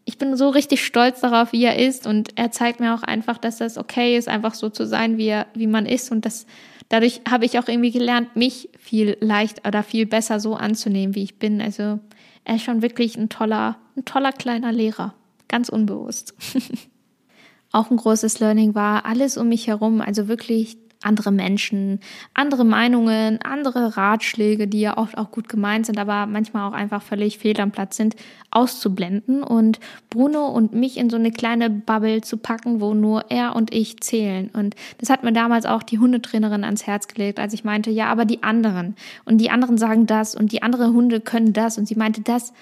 ich 0.05 0.19
bin 0.19 0.37
so 0.37 0.49
richtig 0.49 0.85
stolz 0.85 1.21
darauf, 1.21 1.53
wie 1.53 1.65
er 1.65 1.79
ist 1.79 2.07
und 2.07 2.39
er 2.39 2.51
zeigt 2.51 2.81
mir 2.81 2.95
auch 2.95 3.03
einfach, 3.03 3.39
dass 3.39 3.59
das 3.59 3.79
okay 3.79 4.17
ist, 4.17 4.29
einfach 4.29 4.55
so 4.55 4.69
zu 4.69 4.87
sein, 4.87 5.19
wie 5.19 5.27
er, 5.27 5.47
wie 5.55 5.67
man 5.67 5.87
ist 5.87 6.11
und 6.13 6.25
das, 6.25 6.47
dadurch 6.89 7.21
habe 7.29 7.45
ich 7.45 7.59
auch 7.59 7.69
irgendwie 7.69 7.91
gelernt, 7.91 8.37
mich 8.37 8.69
viel 8.79 9.17
leicht 9.21 9.67
oder 9.67 9.83
viel 9.83 10.07
besser 10.07 10.41
so 10.41 10.55
anzunehmen, 10.55 11.15
wie 11.15 11.25
ich 11.25 11.39
bin. 11.39 11.61
Also 11.61 11.99
er 12.45 12.57
ist 12.57 12.63
schon 12.65 12.83
wirklich 12.83 13.17
ein 13.17 13.29
toller, 13.29 13.77
ein 13.97 14.05
toller 14.05 14.33
kleiner 14.33 14.73
Lehrer. 14.73 15.15
Ganz 15.49 15.69
unbewusst. 15.69 16.35
auch 17.73 17.91
ein 17.91 17.97
großes 17.97 18.41
Learning 18.41 18.75
war 18.75 19.05
alles 19.07 19.37
um 19.37 19.49
mich 19.49 19.67
herum, 19.67 20.01
also 20.01 20.29
wirklich 20.29 20.82
andere 21.03 21.33
Menschen, 21.33 22.01
andere 22.35 22.65
Meinungen, 22.65 23.41
andere 23.43 23.97
Ratschläge, 23.97 24.69
die 24.69 24.81
ja 24.81 24.97
oft 24.97 25.19
auch 25.19 25.31
gut 25.31 25.49
gemeint 25.49 25.87
sind, 25.87 25.99
aber 25.99 26.27
manchmal 26.27 26.69
auch 26.69 26.75
einfach 26.75 27.03
völlig 27.03 27.39
fehl 27.39 27.61
am 27.61 27.71
Platz 27.71 27.97
sind, 27.97 28.17
auszublenden 28.51 29.43
und 29.43 29.81
Bruno 30.11 30.49
und 30.49 30.75
mich 30.75 30.97
in 30.97 31.11
so 31.11 31.17
eine 31.17 31.33
kleine 31.33 31.71
Bubble 31.71 32.21
zu 32.21 32.37
packen, 32.37 32.81
wo 32.81 32.95
nur 32.95 33.31
er 33.31 33.57
und 33.57 33.73
ich 33.73 34.01
zählen. 34.01 34.51
Und 34.53 34.75
das 34.99 35.11
hat 35.11 35.25
mir 35.25 35.33
damals 35.33 35.67
auch 35.67 35.83
die 35.83 35.99
Hundetrainerin 35.99 36.65
ans 36.65 36.87
Herz 36.87 37.09
gelegt, 37.09 37.41
als 37.41 37.55
ich 37.55 37.65
meinte, 37.65 37.91
ja, 37.91 38.07
aber 38.07 38.25
die 38.25 38.43
anderen. 38.43 38.97
Und 39.25 39.39
die 39.39 39.51
anderen 39.51 39.79
sagen 39.79 40.07
das 40.07 40.35
und 40.35 40.53
die 40.53 40.63
anderen 40.63 40.93
Hunde 40.93 41.21
können 41.21 41.53
das. 41.53 41.79
Und 41.79 41.87
sie 41.87 41.97
meinte, 41.97 42.21
das 42.21 42.53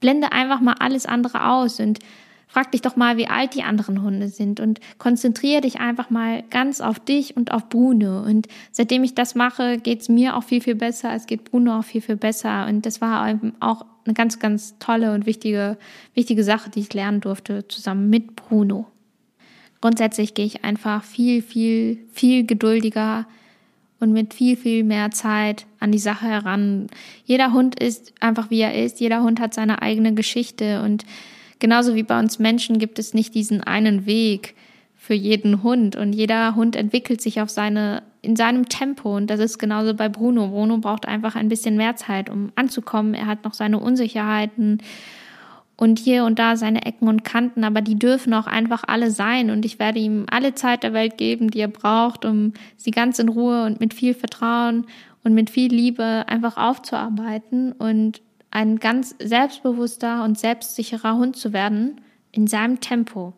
blende 0.00 0.32
einfach 0.32 0.60
mal 0.60 0.76
alles 0.78 1.06
andere 1.06 1.46
aus. 1.48 1.80
Und 1.80 1.98
Frag 2.46 2.70
dich 2.72 2.82
doch 2.82 2.96
mal, 2.96 3.16
wie 3.16 3.26
alt 3.26 3.54
die 3.54 3.62
anderen 3.62 4.02
Hunde 4.02 4.28
sind 4.28 4.60
und 4.60 4.80
konzentriere 4.98 5.62
dich 5.62 5.80
einfach 5.80 6.10
mal 6.10 6.44
ganz 6.50 6.80
auf 6.80 7.00
dich 7.00 7.36
und 7.36 7.52
auf 7.52 7.68
Bruno. 7.68 8.22
Und 8.22 8.46
seitdem 8.70 9.02
ich 9.02 9.14
das 9.14 9.34
mache, 9.34 9.78
geht's 9.78 10.08
mir 10.08 10.36
auch 10.36 10.44
viel, 10.44 10.60
viel 10.60 10.76
besser. 10.76 11.12
Es 11.14 11.26
geht 11.26 11.44
Bruno 11.44 11.78
auch 11.78 11.84
viel, 11.84 12.00
viel 12.00 12.16
besser. 12.16 12.66
Und 12.66 12.86
das 12.86 13.00
war 13.00 13.28
auch 13.60 13.84
eine 14.04 14.14
ganz, 14.14 14.38
ganz 14.38 14.78
tolle 14.78 15.14
und 15.14 15.26
wichtige, 15.26 15.78
wichtige 16.14 16.44
Sache, 16.44 16.70
die 16.70 16.80
ich 16.80 16.94
lernen 16.94 17.20
durfte, 17.20 17.66
zusammen 17.68 18.10
mit 18.10 18.36
Bruno. 18.36 18.86
Grundsätzlich 19.80 20.34
gehe 20.34 20.46
ich 20.46 20.64
einfach 20.64 21.02
viel, 21.02 21.42
viel, 21.42 21.98
viel 22.12 22.46
geduldiger 22.46 23.26
und 24.00 24.12
mit 24.12 24.34
viel, 24.34 24.56
viel 24.56 24.84
mehr 24.84 25.10
Zeit 25.10 25.66
an 25.80 25.92
die 25.92 25.98
Sache 25.98 26.26
heran. 26.26 26.86
Jeder 27.24 27.52
Hund 27.52 27.78
ist 27.78 28.12
einfach 28.20 28.50
wie 28.50 28.60
er 28.60 28.82
ist. 28.82 29.00
Jeder 29.00 29.22
Hund 29.22 29.40
hat 29.40 29.54
seine 29.54 29.82
eigene 29.82 30.14
Geschichte 30.14 30.82
und 30.82 31.04
Genauso 31.64 31.94
wie 31.94 32.02
bei 32.02 32.18
uns 32.18 32.38
Menschen 32.38 32.78
gibt 32.78 32.98
es 32.98 33.14
nicht 33.14 33.34
diesen 33.34 33.62
einen 33.62 34.04
Weg 34.04 34.54
für 34.94 35.14
jeden 35.14 35.62
Hund. 35.62 35.96
Und 35.96 36.12
jeder 36.12 36.56
Hund 36.56 36.76
entwickelt 36.76 37.22
sich 37.22 37.40
auf 37.40 37.48
seine 37.48 38.02
in 38.20 38.36
seinem 38.36 38.68
Tempo. 38.68 39.16
Und 39.16 39.30
das 39.30 39.40
ist 39.40 39.56
genauso 39.56 39.94
bei 39.94 40.10
Bruno. 40.10 40.48
Bruno 40.48 40.76
braucht 40.76 41.08
einfach 41.08 41.36
ein 41.36 41.48
bisschen 41.48 41.78
mehr 41.78 41.96
Zeit, 41.96 42.28
um 42.28 42.52
anzukommen. 42.54 43.14
Er 43.14 43.24
hat 43.24 43.44
noch 43.44 43.54
seine 43.54 43.78
Unsicherheiten 43.78 44.82
und 45.78 45.98
hier 45.98 46.26
und 46.26 46.38
da 46.38 46.56
seine 46.56 46.84
Ecken 46.84 47.08
und 47.08 47.24
Kanten, 47.24 47.64
aber 47.64 47.80
die 47.80 47.98
dürfen 47.98 48.34
auch 48.34 48.46
einfach 48.46 48.84
alle 48.86 49.10
sein. 49.10 49.48
Und 49.48 49.64
ich 49.64 49.78
werde 49.78 50.00
ihm 50.00 50.26
alle 50.30 50.54
Zeit 50.54 50.82
der 50.82 50.92
Welt 50.92 51.16
geben, 51.16 51.50
die 51.50 51.60
er 51.60 51.68
braucht, 51.68 52.26
um 52.26 52.52
sie 52.76 52.90
ganz 52.90 53.18
in 53.18 53.30
Ruhe 53.30 53.64
und 53.64 53.80
mit 53.80 53.94
viel 53.94 54.12
Vertrauen 54.12 54.84
und 55.22 55.32
mit 55.32 55.48
viel 55.48 55.72
Liebe 55.72 56.24
einfach 56.26 56.58
aufzuarbeiten. 56.58 57.72
Und 57.72 58.20
ein 58.54 58.78
ganz 58.78 59.16
selbstbewusster 59.18 60.24
und 60.24 60.38
selbstsicherer 60.38 61.16
Hund 61.16 61.36
zu 61.36 61.52
werden 61.52 62.00
in 62.30 62.46
seinem 62.46 62.80
Tempo. 62.80 63.34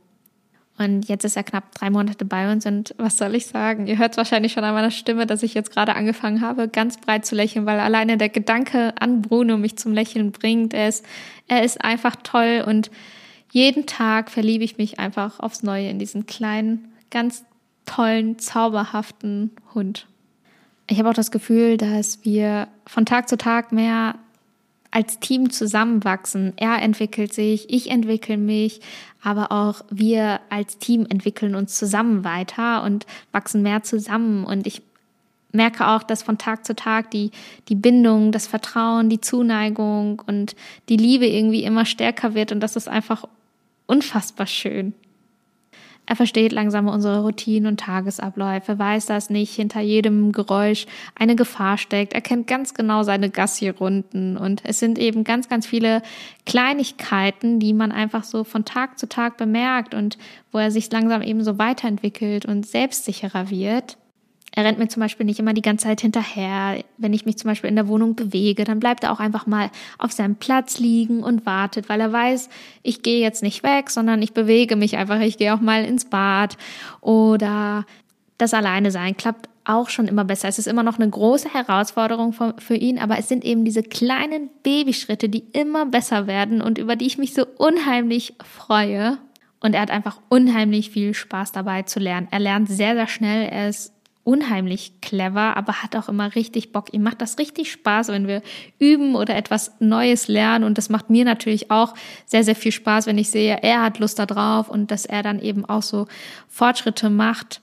Und 0.79 1.09
jetzt 1.09 1.25
ist 1.25 1.39
er 1.39 1.43
knapp 1.43 1.75
drei 1.75 1.89
Monate 1.89 2.27
bei 2.27 2.53
uns 2.53 2.67
und 2.67 2.95
was 2.99 3.17
soll 3.17 3.35
ich 3.35 3.47
sagen? 3.47 3.87
Ihr 3.87 3.97
hört 3.97 4.19
wahrscheinlich 4.19 4.53
schon 4.53 4.63
an 4.63 4.75
meiner 4.75 4.91
Stimme, 4.91 5.27
dass 5.27 5.43
ich 5.43 5.55
jetzt 5.55 5.73
gerade 5.73 5.95
angefangen 5.95 6.43
habe, 6.43 6.69
ganz 6.69 6.99
breit 6.99 7.25
zu 7.25 7.35
lächeln, 7.35 7.65
weil 7.65 7.81
alleine 7.81 8.19
der 8.19 8.29
Gedanke 8.29 8.93
an 9.01 9.23
Bruno 9.23 9.57
mich 9.57 9.79
zum 9.79 9.95
Lächeln 9.95 10.33
bringt. 10.33 10.75
Er 10.75 10.89
ist, 10.89 11.03
er 11.49 11.65
ist 11.65 11.83
einfach 11.83 12.17
toll 12.23 12.63
und 12.67 12.91
jeden 13.51 13.87
Tag 13.87 14.31
verliebe 14.31 14.65
ich 14.65 14.77
mich 14.77 14.99
einfach 14.99 15.41
aufs 15.41 15.63
Neue 15.63 15.89
in 15.89 15.99
diesen 15.99 16.27
kleinen, 16.27 16.93
ganz 17.11 17.47
tollen, 17.87 18.39
zauberhaften 18.39 19.53
Hund. 19.73 20.07
Ich 20.89 20.99
habe 20.99 21.09
auch 21.09 21.15
das 21.15 21.31
Gefühl, 21.31 21.79
dass 21.79 22.23
wir 22.23 22.69
von 22.87 23.07
Tag 23.07 23.31
zu 23.31 23.39
Tag 23.39 23.73
mehr 23.73 24.17
als 24.97 25.21
Team 25.21 25.51
zusammenwachsen. 25.51 26.55
Er 26.57 26.81
entwickelt 26.81 27.35
sich, 27.35 27.69
ich 27.69 27.91
entwickle 27.91 28.39
mich, 28.39 28.81
aber 29.23 29.53
auch 29.53 29.83
wir 29.91 30.41
als 30.49 30.79
Team 30.79 31.05
entwickeln 31.07 31.55
uns 31.55 31.77
zusammen 31.77 32.25
weiter 32.25 32.83
und 32.83 33.05
wachsen 33.31 33.61
mehr 33.61 33.83
zusammen. 33.83 34.47
Und 34.47 34.67
ich 34.67 34.81
merke 35.53 35.87
auch, 35.87 36.03
dass 36.03 36.23
von 36.23 36.39
Tag 36.39 36.65
zu 36.65 36.75
Tag 36.75 37.11
die, 37.11 37.31
die 37.69 37.75
Bindung, 37.75 38.33
das 38.33 38.47
Vertrauen, 38.47 39.11
die 39.11 39.21
Zuneigung 39.21 40.23
und 40.27 40.57
die 40.89 40.97
Liebe 40.97 41.27
irgendwie 41.27 41.65
immer 41.65 41.85
stärker 41.85 42.33
wird. 42.33 42.51
Und 42.51 42.61
das 42.61 42.75
ist 42.75 42.89
einfach 42.89 43.27
unfassbar 43.85 44.47
schön. 44.47 44.95
Er 46.07 46.15
versteht 46.15 46.53
langsam 46.53 46.87
unsere 46.87 47.23
Routinen 47.23 47.67
und 47.67 47.81
Tagesabläufe, 47.81 48.79
weiß, 48.79 49.07
dass 49.07 49.29
nicht 49.29 49.55
hinter 49.55 49.81
jedem 49.81 50.31
Geräusch 50.31 50.87
eine 51.17 51.35
Gefahr 51.35 51.79
steckt. 51.79 52.13
Er 52.13 52.21
kennt 52.21 52.47
ganz 52.47 52.75
genau 52.75 53.03
seine 53.03 53.29
Gassi-Runden 53.29 54.37
und 54.37 54.63
es 54.65 54.79
sind 54.79 54.99
eben 54.99 55.25
ganz, 55.25 55.49
ganz 55.49 55.67
viele 55.67 56.03
Kleinigkeiten, 56.47 57.59
die 57.59 57.75
man 57.75 57.91
einfach 57.91 58.23
so 58.23 58.45
von 58.45 58.65
Tag 58.65 58.99
zu 58.99 59.09
Tag 59.09 59.37
bemerkt 59.37 59.95
und 59.95 60.17
wo 60.53 60.59
er 60.59 60.71
sich 60.71 60.91
langsam 60.93 61.23
eben 61.23 61.43
so 61.43 61.59
weiterentwickelt 61.59 62.47
und 62.47 62.65
selbstsicherer 62.65 63.51
wird. 63.51 63.99
Er 64.57 64.65
rennt 64.65 64.79
mir 64.79 64.89
zum 64.89 65.01
Beispiel 65.01 65.27
nicht 65.27 65.39
immer 65.39 65.53
die 65.53 65.61
ganze 65.61 65.85
Zeit 65.85 66.01
hinterher. 66.01 66.83
Wenn 66.97 67.13
ich 67.13 67.27
mich 67.27 67.37
zum 67.37 67.49
Beispiel 67.51 67.69
in 67.69 67.77
der 67.77 67.89
Wohnung 67.89 68.17
bewege, 68.17 68.65
dann 68.65 68.81
bleibt 68.81 69.05
er 69.05 69.13
auch 69.13 69.21
einfach 69.21 69.47
mal 69.47 69.71
auf 69.99 70.13
seinem 70.13 70.37
Platz 70.37 70.79
liegen 70.79 71.23
und 71.23 71.45
wartet, 71.45 71.91
weil 71.91 72.01
er 72.01 72.11
weiß, 72.11 72.49
ich 72.83 73.03
gehe 73.03 73.21
jetzt 73.21 73.43
nicht 73.43 73.63
weg, 73.63 73.91
sondern 73.91 74.23
ich 74.23 74.33
bewege 74.33 74.75
mich 74.77 74.97
einfach. 74.97 75.21
Ich 75.21 75.37
gehe 75.37 75.55
auch 75.55 75.61
mal 75.61 75.85
ins 75.85 76.07
Bad 76.07 76.57
oder 77.03 77.85
das 78.39 78.55
Alleine 78.55 78.91
sein 78.91 79.15
klappt 79.15 79.51
auch 79.65 79.91
schon 79.91 80.09
immer 80.09 80.25
besser. 80.25 80.49
Es 80.49 80.59
ist 80.59 80.69
immer 80.69 80.83
noch 80.83 80.99
eine 80.99 81.11
große 81.11 81.53
Herausforderung 81.53 82.33
für 82.33 82.77
ihn, 82.77 82.99
aber 82.99 83.19
es 83.19 83.29
sind 83.29 83.45
eben 83.45 83.67
diese 83.67 83.83
kleinen 83.83 84.49
Babyschritte, 84.63 85.29
die 85.29 85.45
immer 85.53 85.85
besser 85.85 86.27
werden 86.27 86.63
und 86.63 86.79
über 86.79 86.97
die 86.97 87.07
ich 87.07 87.19
mich 87.19 87.35
so 87.35 87.45
unheimlich 87.59 88.35
freue. 88.43 89.19
Und 89.61 89.75
er 89.75 89.83
hat 89.83 89.91
einfach 89.91 90.21
unheimlich 90.31 90.91
viel 90.91 91.13
Spaß 91.13 91.53
dabei 91.53 91.83
zu 91.83 91.99
lernen. 91.99 92.29
Er 92.31 92.39
lernt 92.39 92.69
sehr, 92.69 92.95
sehr 92.95 93.09
schnell. 93.09 93.49
Er 93.49 93.69
ist 93.69 93.93
unheimlich 94.27 95.01
clever, 95.01 95.57
aber 95.57 95.85
hat 95.85 95.95
auch 95.95 96.09
immer 96.09 96.35
richtig 96.35 96.73
Bock. 96.73 96.93
Ihm 96.93 97.05
macht 97.05 97.23
das 97.23 97.39
richtig 97.39 97.71
Spaß, 97.71 98.09
wenn 98.09 98.27
wir 98.27 98.43
üben 98.81 99.15
oder 99.15 99.37
etwas 99.37 99.73
Neues 99.79 100.27
lernen. 100.27 100.65
Und 100.65 100.79
das 100.79 100.89
macht 100.89 101.11
mir 101.11 101.25
natürlich 101.25 101.71
auch 101.71 101.95
sehr, 102.27 102.43
sehr 102.43 102.57
viel 102.57 102.73
Spaß, 102.73 103.07
wenn 103.07 103.19
ich 103.19 103.31
sehe, 103.31 103.63
er 103.63 103.83
hat 103.83 104.01
Lust 104.01 104.19
darauf 104.19 104.69
und 104.69 104.91
dass 104.91 105.07
er 105.07 105.23
dann 105.23 105.39
eben 105.41 105.65
auch 105.65 105.83
so 105.83 106.09
Fortschritte 106.49 107.09
macht. 107.09 107.61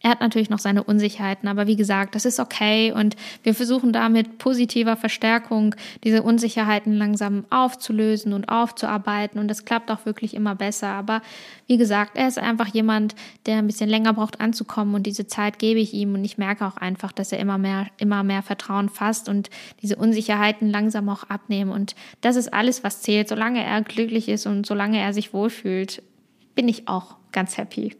Er 0.00 0.10
hat 0.10 0.20
natürlich 0.20 0.48
noch 0.48 0.60
seine 0.60 0.84
Unsicherheiten, 0.84 1.48
aber 1.48 1.66
wie 1.66 1.74
gesagt, 1.74 2.14
das 2.14 2.24
ist 2.24 2.38
okay 2.38 2.92
und 2.92 3.16
wir 3.42 3.52
versuchen 3.52 3.92
da 3.92 4.08
mit 4.08 4.38
positiver 4.38 4.96
Verstärkung 4.96 5.74
diese 6.04 6.22
Unsicherheiten 6.22 6.92
langsam 6.92 7.46
aufzulösen 7.50 8.32
und 8.32 8.48
aufzuarbeiten 8.48 9.40
und 9.40 9.48
das 9.48 9.64
klappt 9.64 9.90
auch 9.90 10.06
wirklich 10.06 10.34
immer 10.34 10.54
besser. 10.54 10.88
Aber 10.88 11.20
wie 11.66 11.78
gesagt, 11.78 12.12
er 12.16 12.28
ist 12.28 12.38
einfach 12.38 12.68
jemand, 12.68 13.16
der 13.46 13.58
ein 13.58 13.66
bisschen 13.66 13.90
länger 13.90 14.12
braucht 14.12 14.40
anzukommen 14.40 14.94
und 14.94 15.04
diese 15.04 15.26
Zeit 15.26 15.58
gebe 15.58 15.80
ich 15.80 15.92
ihm 15.94 16.14
und 16.14 16.24
ich 16.24 16.38
merke 16.38 16.64
auch 16.64 16.76
einfach, 16.76 17.10
dass 17.10 17.32
er 17.32 17.40
immer 17.40 17.58
mehr, 17.58 17.88
immer 17.98 18.22
mehr 18.22 18.42
Vertrauen 18.42 18.90
fasst 18.90 19.28
und 19.28 19.50
diese 19.82 19.96
Unsicherheiten 19.96 20.70
langsam 20.70 21.08
auch 21.08 21.24
abnehmen 21.24 21.72
und 21.72 21.96
das 22.20 22.36
ist 22.36 22.54
alles, 22.54 22.84
was 22.84 23.02
zählt. 23.02 23.28
Solange 23.28 23.64
er 23.64 23.82
glücklich 23.82 24.28
ist 24.28 24.46
und 24.46 24.64
solange 24.64 25.00
er 25.00 25.12
sich 25.12 25.32
wohlfühlt, 25.32 26.04
bin 26.54 26.68
ich 26.68 26.86
auch 26.86 27.16
ganz 27.32 27.58
happy. 27.58 27.96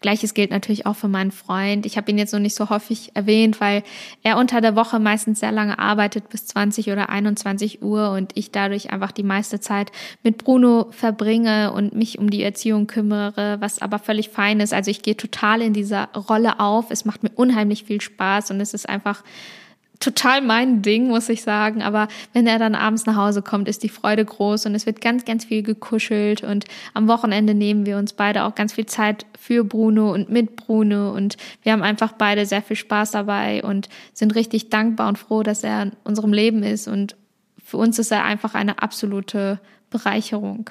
Gleiches 0.00 0.32
gilt 0.32 0.52
natürlich 0.52 0.86
auch 0.86 0.94
für 0.94 1.08
meinen 1.08 1.32
Freund. 1.32 1.84
Ich 1.84 1.96
habe 1.96 2.08
ihn 2.10 2.18
jetzt 2.18 2.32
noch 2.32 2.38
nicht 2.38 2.54
so 2.54 2.70
häufig 2.70 3.10
erwähnt, 3.14 3.60
weil 3.60 3.82
er 4.22 4.36
unter 4.36 4.60
der 4.60 4.76
Woche 4.76 5.00
meistens 5.00 5.40
sehr 5.40 5.50
lange 5.50 5.78
arbeitet, 5.80 6.28
bis 6.28 6.46
20 6.46 6.92
oder 6.92 7.08
21 7.08 7.82
Uhr 7.82 8.12
und 8.12 8.30
ich 8.36 8.52
dadurch 8.52 8.90
einfach 8.90 9.10
die 9.10 9.24
meiste 9.24 9.58
Zeit 9.58 9.90
mit 10.22 10.38
Bruno 10.38 10.86
verbringe 10.90 11.72
und 11.72 11.96
mich 11.96 12.18
um 12.18 12.30
die 12.30 12.44
Erziehung 12.44 12.86
kümmere, 12.86 13.56
was 13.60 13.82
aber 13.82 13.98
völlig 13.98 14.28
fein 14.28 14.60
ist. 14.60 14.72
Also 14.72 14.90
ich 14.90 15.02
gehe 15.02 15.16
total 15.16 15.62
in 15.62 15.72
dieser 15.72 16.10
Rolle 16.14 16.60
auf. 16.60 16.92
Es 16.92 17.04
macht 17.04 17.24
mir 17.24 17.30
unheimlich 17.34 17.82
viel 17.82 18.00
Spaß 18.00 18.52
und 18.52 18.60
es 18.60 18.74
ist 18.74 18.88
einfach 18.88 19.24
total 20.00 20.42
mein 20.42 20.82
Ding, 20.82 21.08
muss 21.08 21.28
ich 21.28 21.42
sagen. 21.42 21.82
Aber 21.82 22.08
wenn 22.32 22.46
er 22.46 22.58
dann 22.58 22.74
abends 22.74 23.06
nach 23.06 23.16
Hause 23.16 23.42
kommt, 23.42 23.68
ist 23.68 23.82
die 23.82 23.88
Freude 23.88 24.24
groß 24.24 24.66
und 24.66 24.74
es 24.74 24.86
wird 24.86 25.00
ganz, 25.00 25.24
ganz 25.24 25.44
viel 25.44 25.62
gekuschelt. 25.62 26.42
Und 26.42 26.64
am 26.94 27.08
Wochenende 27.08 27.54
nehmen 27.54 27.86
wir 27.86 27.98
uns 27.98 28.12
beide 28.12 28.44
auch 28.44 28.54
ganz 28.54 28.72
viel 28.72 28.86
Zeit 28.86 29.26
für 29.38 29.64
Bruno 29.64 30.12
und 30.12 30.30
mit 30.30 30.56
Bruno. 30.56 31.12
Und 31.12 31.36
wir 31.62 31.72
haben 31.72 31.82
einfach 31.82 32.12
beide 32.12 32.46
sehr 32.46 32.62
viel 32.62 32.76
Spaß 32.76 33.10
dabei 33.12 33.62
und 33.62 33.88
sind 34.12 34.34
richtig 34.34 34.70
dankbar 34.70 35.08
und 35.08 35.18
froh, 35.18 35.42
dass 35.42 35.64
er 35.64 35.82
in 35.82 35.92
unserem 36.04 36.32
Leben 36.32 36.62
ist. 36.62 36.88
Und 36.88 37.16
für 37.62 37.76
uns 37.76 37.98
ist 37.98 38.12
er 38.12 38.24
einfach 38.24 38.54
eine 38.54 38.82
absolute 38.82 39.60
Bereicherung. 39.90 40.70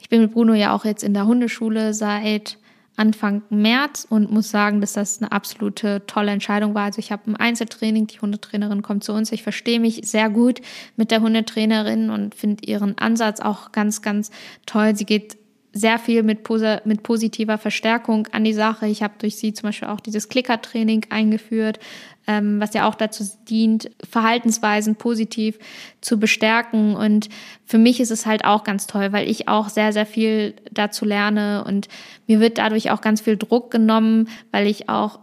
Ich 0.00 0.08
bin 0.08 0.20
mit 0.20 0.32
Bruno 0.32 0.54
ja 0.54 0.74
auch 0.74 0.84
jetzt 0.84 1.02
in 1.02 1.14
der 1.14 1.26
Hundeschule 1.26 1.94
seit 1.94 2.58
Anfang 2.98 3.42
März 3.50 4.06
und 4.08 4.30
muss 4.30 4.50
sagen, 4.50 4.80
dass 4.80 4.94
das 4.94 5.20
eine 5.20 5.32
absolute 5.32 6.06
tolle 6.06 6.32
Entscheidung 6.32 6.74
war. 6.74 6.84
Also 6.84 6.98
ich 6.98 7.12
habe 7.12 7.30
ein 7.30 7.36
Einzeltraining, 7.36 8.06
die 8.06 8.20
Hundetrainerin 8.20 8.82
kommt 8.82 9.04
zu 9.04 9.12
uns. 9.12 9.32
Ich 9.32 9.42
verstehe 9.42 9.80
mich 9.80 10.00
sehr 10.04 10.30
gut 10.30 10.60
mit 10.96 11.10
der 11.10 11.20
Hundetrainerin 11.20 12.10
und 12.10 12.34
finde 12.34 12.64
ihren 12.66 12.98
Ansatz 12.98 13.40
auch 13.40 13.72
ganz, 13.72 14.02
ganz 14.02 14.30
toll. 14.66 14.96
Sie 14.96 15.06
geht 15.06 15.38
sehr 15.78 15.98
viel 15.98 16.22
mit, 16.22 16.40
mit 16.84 17.02
positiver 17.02 17.58
Verstärkung 17.58 18.26
an 18.32 18.44
die 18.44 18.52
Sache. 18.52 18.86
Ich 18.86 19.02
habe 19.02 19.14
durch 19.18 19.36
sie 19.36 19.52
zum 19.52 19.68
Beispiel 19.68 19.88
auch 19.88 20.00
dieses 20.00 20.28
Klicker-Training 20.28 21.06
eingeführt, 21.10 21.78
ähm, 22.26 22.60
was 22.60 22.74
ja 22.74 22.88
auch 22.88 22.94
dazu 22.94 23.24
dient, 23.48 23.90
Verhaltensweisen 24.08 24.96
positiv 24.96 25.58
zu 26.00 26.18
bestärken. 26.18 26.96
Und 26.96 27.28
für 27.64 27.78
mich 27.78 28.00
ist 28.00 28.10
es 28.10 28.26
halt 28.26 28.44
auch 28.44 28.64
ganz 28.64 28.86
toll, 28.86 29.12
weil 29.12 29.28
ich 29.28 29.48
auch 29.48 29.68
sehr, 29.68 29.92
sehr 29.92 30.06
viel 30.06 30.54
dazu 30.70 31.04
lerne 31.04 31.64
und 31.64 31.88
mir 32.26 32.40
wird 32.40 32.58
dadurch 32.58 32.90
auch 32.90 33.00
ganz 33.00 33.20
viel 33.20 33.36
Druck 33.36 33.70
genommen, 33.70 34.28
weil 34.50 34.66
ich 34.66 34.88
auch 34.88 35.20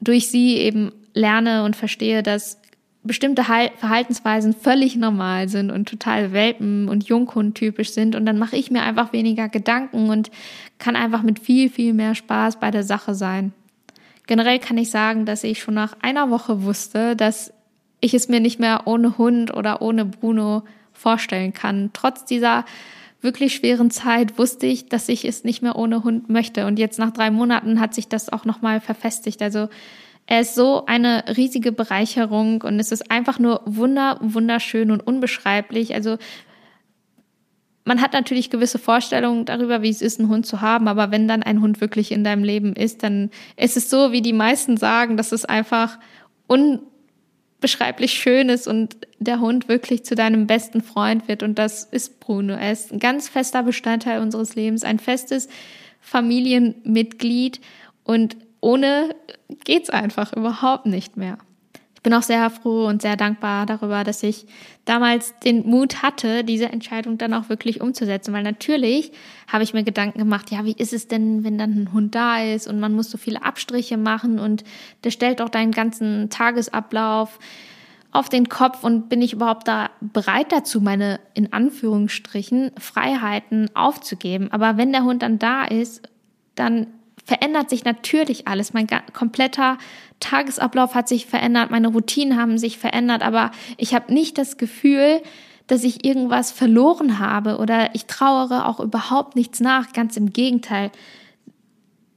durch 0.00 0.28
sie 0.28 0.56
eben 0.58 0.92
lerne 1.14 1.64
und 1.64 1.74
verstehe, 1.74 2.22
dass 2.22 2.60
bestimmte 3.04 3.44
Verhaltensweisen 3.44 4.54
völlig 4.54 4.96
normal 4.96 5.48
sind 5.48 5.70
und 5.70 5.88
total 5.88 6.32
Welpen- 6.32 6.88
und 6.88 7.04
Junghund-typisch 7.04 7.92
sind. 7.92 8.16
Und 8.16 8.26
dann 8.26 8.38
mache 8.38 8.56
ich 8.56 8.70
mir 8.70 8.82
einfach 8.82 9.12
weniger 9.12 9.48
Gedanken 9.48 10.10
und 10.10 10.30
kann 10.78 10.96
einfach 10.96 11.22
mit 11.22 11.38
viel, 11.38 11.70
viel 11.70 11.94
mehr 11.94 12.14
Spaß 12.14 12.60
bei 12.60 12.70
der 12.70 12.82
Sache 12.82 13.14
sein. 13.14 13.52
Generell 14.26 14.58
kann 14.58 14.76
ich 14.76 14.90
sagen, 14.90 15.24
dass 15.24 15.44
ich 15.44 15.60
schon 15.60 15.74
nach 15.74 15.96
einer 16.02 16.30
Woche 16.30 16.62
wusste, 16.62 17.16
dass 17.16 17.52
ich 18.00 18.14
es 18.14 18.28
mir 18.28 18.40
nicht 18.40 18.60
mehr 18.60 18.82
ohne 18.84 19.16
Hund 19.16 19.54
oder 19.54 19.80
ohne 19.80 20.04
Bruno 20.04 20.64
vorstellen 20.92 21.52
kann. 21.52 21.90
Trotz 21.92 22.24
dieser 22.24 22.64
wirklich 23.20 23.54
schweren 23.54 23.90
Zeit 23.90 24.38
wusste 24.38 24.66
ich, 24.66 24.88
dass 24.88 25.08
ich 25.08 25.24
es 25.24 25.44
nicht 25.44 25.62
mehr 25.62 25.76
ohne 25.76 26.04
Hund 26.04 26.28
möchte. 26.28 26.66
Und 26.66 26.78
jetzt 26.78 26.98
nach 26.98 27.12
drei 27.12 27.30
Monaten 27.30 27.80
hat 27.80 27.94
sich 27.94 28.08
das 28.08 28.32
auch 28.32 28.44
nochmal 28.44 28.80
verfestigt. 28.80 29.42
Also 29.42 29.68
er 30.30 30.42
ist 30.42 30.54
so 30.54 30.84
eine 30.84 31.24
riesige 31.38 31.72
Bereicherung 31.72 32.60
und 32.60 32.78
es 32.78 32.92
ist 32.92 33.10
einfach 33.10 33.38
nur 33.38 33.62
wunder, 33.64 34.18
wunderschön 34.20 34.90
und 34.90 35.00
unbeschreiblich. 35.00 35.94
Also 35.94 36.18
man 37.86 38.02
hat 38.02 38.12
natürlich 38.12 38.50
gewisse 38.50 38.78
Vorstellungen 38.78 39.46
darüber, 39.46 39.80
wie 39.80 39.88
es 39.88 40.02
ist, 40.02 40.20
einen 40.20 40.28
Hund 40.28 40.44
zu 40.44 40.60
haben, 40.60 40.86
aber 40.86 41.10
wenn 41.10 41.28
dann 41.28 41.42
ein 41.42 41.62
Hund 41.62 41.80
wirklich 41.80 42.12
in 42.12 42.24
deinem 42.24 42.44
Leben 42.44 42.74
ist, 42.74 43.02
dann 43.02 43.30
ist 43.56 43.78
es 43.78 43.88
so, 43.88 44.12
wie 44.12 44.20
die 44.20 44.34
meisten 44.34 44.76
sagen, 44.76 45.16
dass 45.16 45.32
es 45.32 45.46
einfach 45.46 45.98
unbeschreiblich 46.46 48.12
schön 48.12 48.50
ist 48.50 48.68
und 48.68 48.98
der 49.18 49.40
Hund 49.40 49.66
wirklich 49.70 50.04
zu 50.04 50.14
deinem 50.14 50.46
besten 50.46 50.82
Freund 50.82 51.26
wird. 51.26 51.42
Und 51.42 51.58
das 51.58 51.84
ist 51.84 52.20
Bruno. 52.20 52.52
Er 52.52 52.72
ist 52.72 52.92
ein 52.92 52.98
ganz 52.98 53.30
fester 53.30 53.62
Bestandteil 53.62 54.20
unseres 54.20 54.54
Lebens, 54.54 54.84
ein 54.84 54.98
festes 54.98 55.48
Familienmitglied 56.02 57.62
und 58.04 58.36
ohne 58.60 59.14
geht's 59.64 59.90
einfach 59.90 60.32
überhaupt 60.32 60.86
nicht 60.86 61.16
mehr. 61.16 61.38
Ich 61.98 62.02
bin 62.02 62.14
auch 62.14 62.22
sehr 62.22 62.48
froh 62.48 62.86
und 62.86 63.02
sehr 63.02 63.16
dankbar 63.16 63.66
darüber, 63.66 64.04
dass 64.04 64.22
ich 64.22 64.46
damals 64.84 65.34
den 65.40 65.68
Mut 65.68 66.00
hatte, 66.00 66.44
diese 66.44 66.66
Entscheidung 66.66 67.18
dann 67.18 67.34
auch 67.34 67.48
wirklich 67.48 67.80
umzusetzen, 67.80 68.32
weil 68.32 68.44
natürlich 68.44 69.10
habe 69.48 69.64
ich 69.64 69.74
mir 69.74 69.82
Gedanken 69.82 70.20
gemacht, 70.20 70.52
ja, 70.52 70.64
wie 70.64 70.76
ist 70.78 70.92
es 70.92 71.08
denn, 71.08 71.42
wenn 71.42 71.58
dann 71.58 71.72
ein 71.72 71.92
Hund 71.92 72.14
da 72.14 72.40
ist 72.40 72.68
und 72.68 72.78
man 72.78 72.94
muss 72.94 73.10
so 73.10 73.18
viele 73.18 73.42
Abstriche 73.42 73.96
machen 73.96 74.38
und 74.38 74.62
der 75.02 75.10
stellt 75.10 75.42
auch 75.42 75.48
deinen 75.48 75.72
ganzen 75.72 76.30
Tagesablauf 76.30 77.40
auf 78.12 78.28
den 78.28 78.48
Kopf 78.48 78.84
und 78.84 79.08
bin 79.08 79.20
ich 79.20 79.32
überhaupt 79.32 79.66
da 79.66 79.90
bereit 80.00 80.52
dazu, 80.52 80.80
meine 80.80 81.18
in 81.34 81.52
Anführungsstrichen 81.52 82.70
Freiheiten 82.78 83.74
aufzugeben. 83.74 84.52
Aber 84.52 84.76
wenn 84.76 84.92
der 84.92 85.02
Hund 85.02 85.22
dann 85.22 85.40
da 85.40 85.64
ist, 85.64 86.08
dann 86.54 86.86
verändert 87.28 87.68
sich 87.68 87.84
natürlich 87.84 88.48
alles. 88.48 88.72
Mein 88.72 88.86
kompletter 89.12 89.76
Tagesablauf 90.18 90.94
hat 90.94 91.08
sich 91.08 91.26
verändert, 91.26 91.70
meine 91.70 91.88
Routinen 91.88 92.38
haben 92.38 92.56
sich 92.56 92.78
verändert, 92.78 93.20
aber 93.20 93.50
ich 93.76 93.92
habe 93.92 94.14
nicht 94.14 94.38
das 94.38 94.56
Gefühl, 94.56 95.20
dass 95.66 95.84
ich 95.84 96.06
irgendwas 96.06 96.50
verloren 96.50 97.18
habe 97.18 97.58
oder 97.58 97.94
ich 97.94 98.06
trauere 98.06 98.66
auch 98.66 98.80
überhaupt 98.80 99.36
nichts 99.36 99.60
nach. 99.60 99.92
Ganz 99.92 100.16
im 100.16 100.32
Gegenteil. 100.32 100.90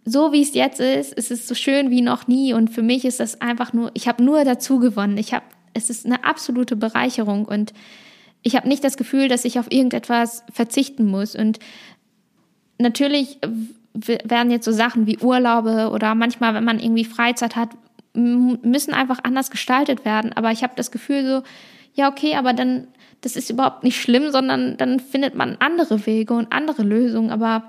So 0.05 0.31
wie 0.31 0.41
es 0.41 0.53
jetzt 0.53 0.79
ist, 0.79 1.13
ist 1.13 1.29
es 1.29 1.45
so 1.45 1.55
schön 1.55 1.91
wie 1.91 2.01
noch 2.01 2.27
nie 2.27 2.53
und 2.53 2.69
für 2.69 2.81
mich 2.81 3.03
ist 3.03 3.19
das 3.19 3.41
einfach 3.41 3.73
nur, 3.73 3.91
ich 3.93 4.07
habe 4.07 4.23
nur 4.23 4.45
dazu 4.45 4.79
gewonnen. 4.79 5.17
Ich 5.17 5.33
habe, 5.33 5.43
es 5.73 5.89
ist 5.89 6.05
eine 6.05 6.23
absolute 6.23 6.77
Bereicherung 6.77 7.43
und 7.43 7.73
ich 8.43 8.55
habe 8.55 8.69
nicht 8.69 8.85
das 8.85 8.95
Gefühl, 8.95 9.27
dass 9.27 9.43
ich 9.43 9.59
auf 9.59 9.69
irgendetwas 9.69 10.45
verzichten 10.53 11.05
muss 11.05 11.35
und 11.35 11.59
natürlich 12.77 13.39
werden 13.93 14.51
jetzt 14.51 14.65
so 14.65 14.71
Sachen 14.71 15.05
wie 15.07 15.17
Urlaube 15.19 15.89
oder 15.91 16.15
manchmal, 16.15 16.53
wenn 16.53 16.63
man 16.63 16.79
irgendwie 16.79 17.05
Freizeit 17.05 17.55
hat, 17.55 17.69
müssen 18.13 18.93
einfach 18.93 19.19
anders 19.23 19.51
gestaltet 19.51 20.05
werden. 20.05 20.33
Aber 20.33 20.51
ich 20.51 20.63
habe 20.63 20.73
das 20.75 20.91
Gefühl 20.91 21.25
so, 21.25 21.43
ja, 21.93 22.09
okay, 22.09 22.35
aber 22.35 22.53
dann, 22.53 22.87
das 23.21 23.35
ist 23.35 23.49
überhaupt 23.49 23.83
nicht 23.83 24.01
schlimm, 24.01 24.31
sondern 24.31 24.77
dann 24.77 24.99
findet 24.99 25.35
man 25.35 25.57
andere 25.59 26.05
Wege 26.05 26.33
und 26.33 26.51
andere 26.51 26.83
Lösungen, 26.83 27.31
aber 27.31 27.63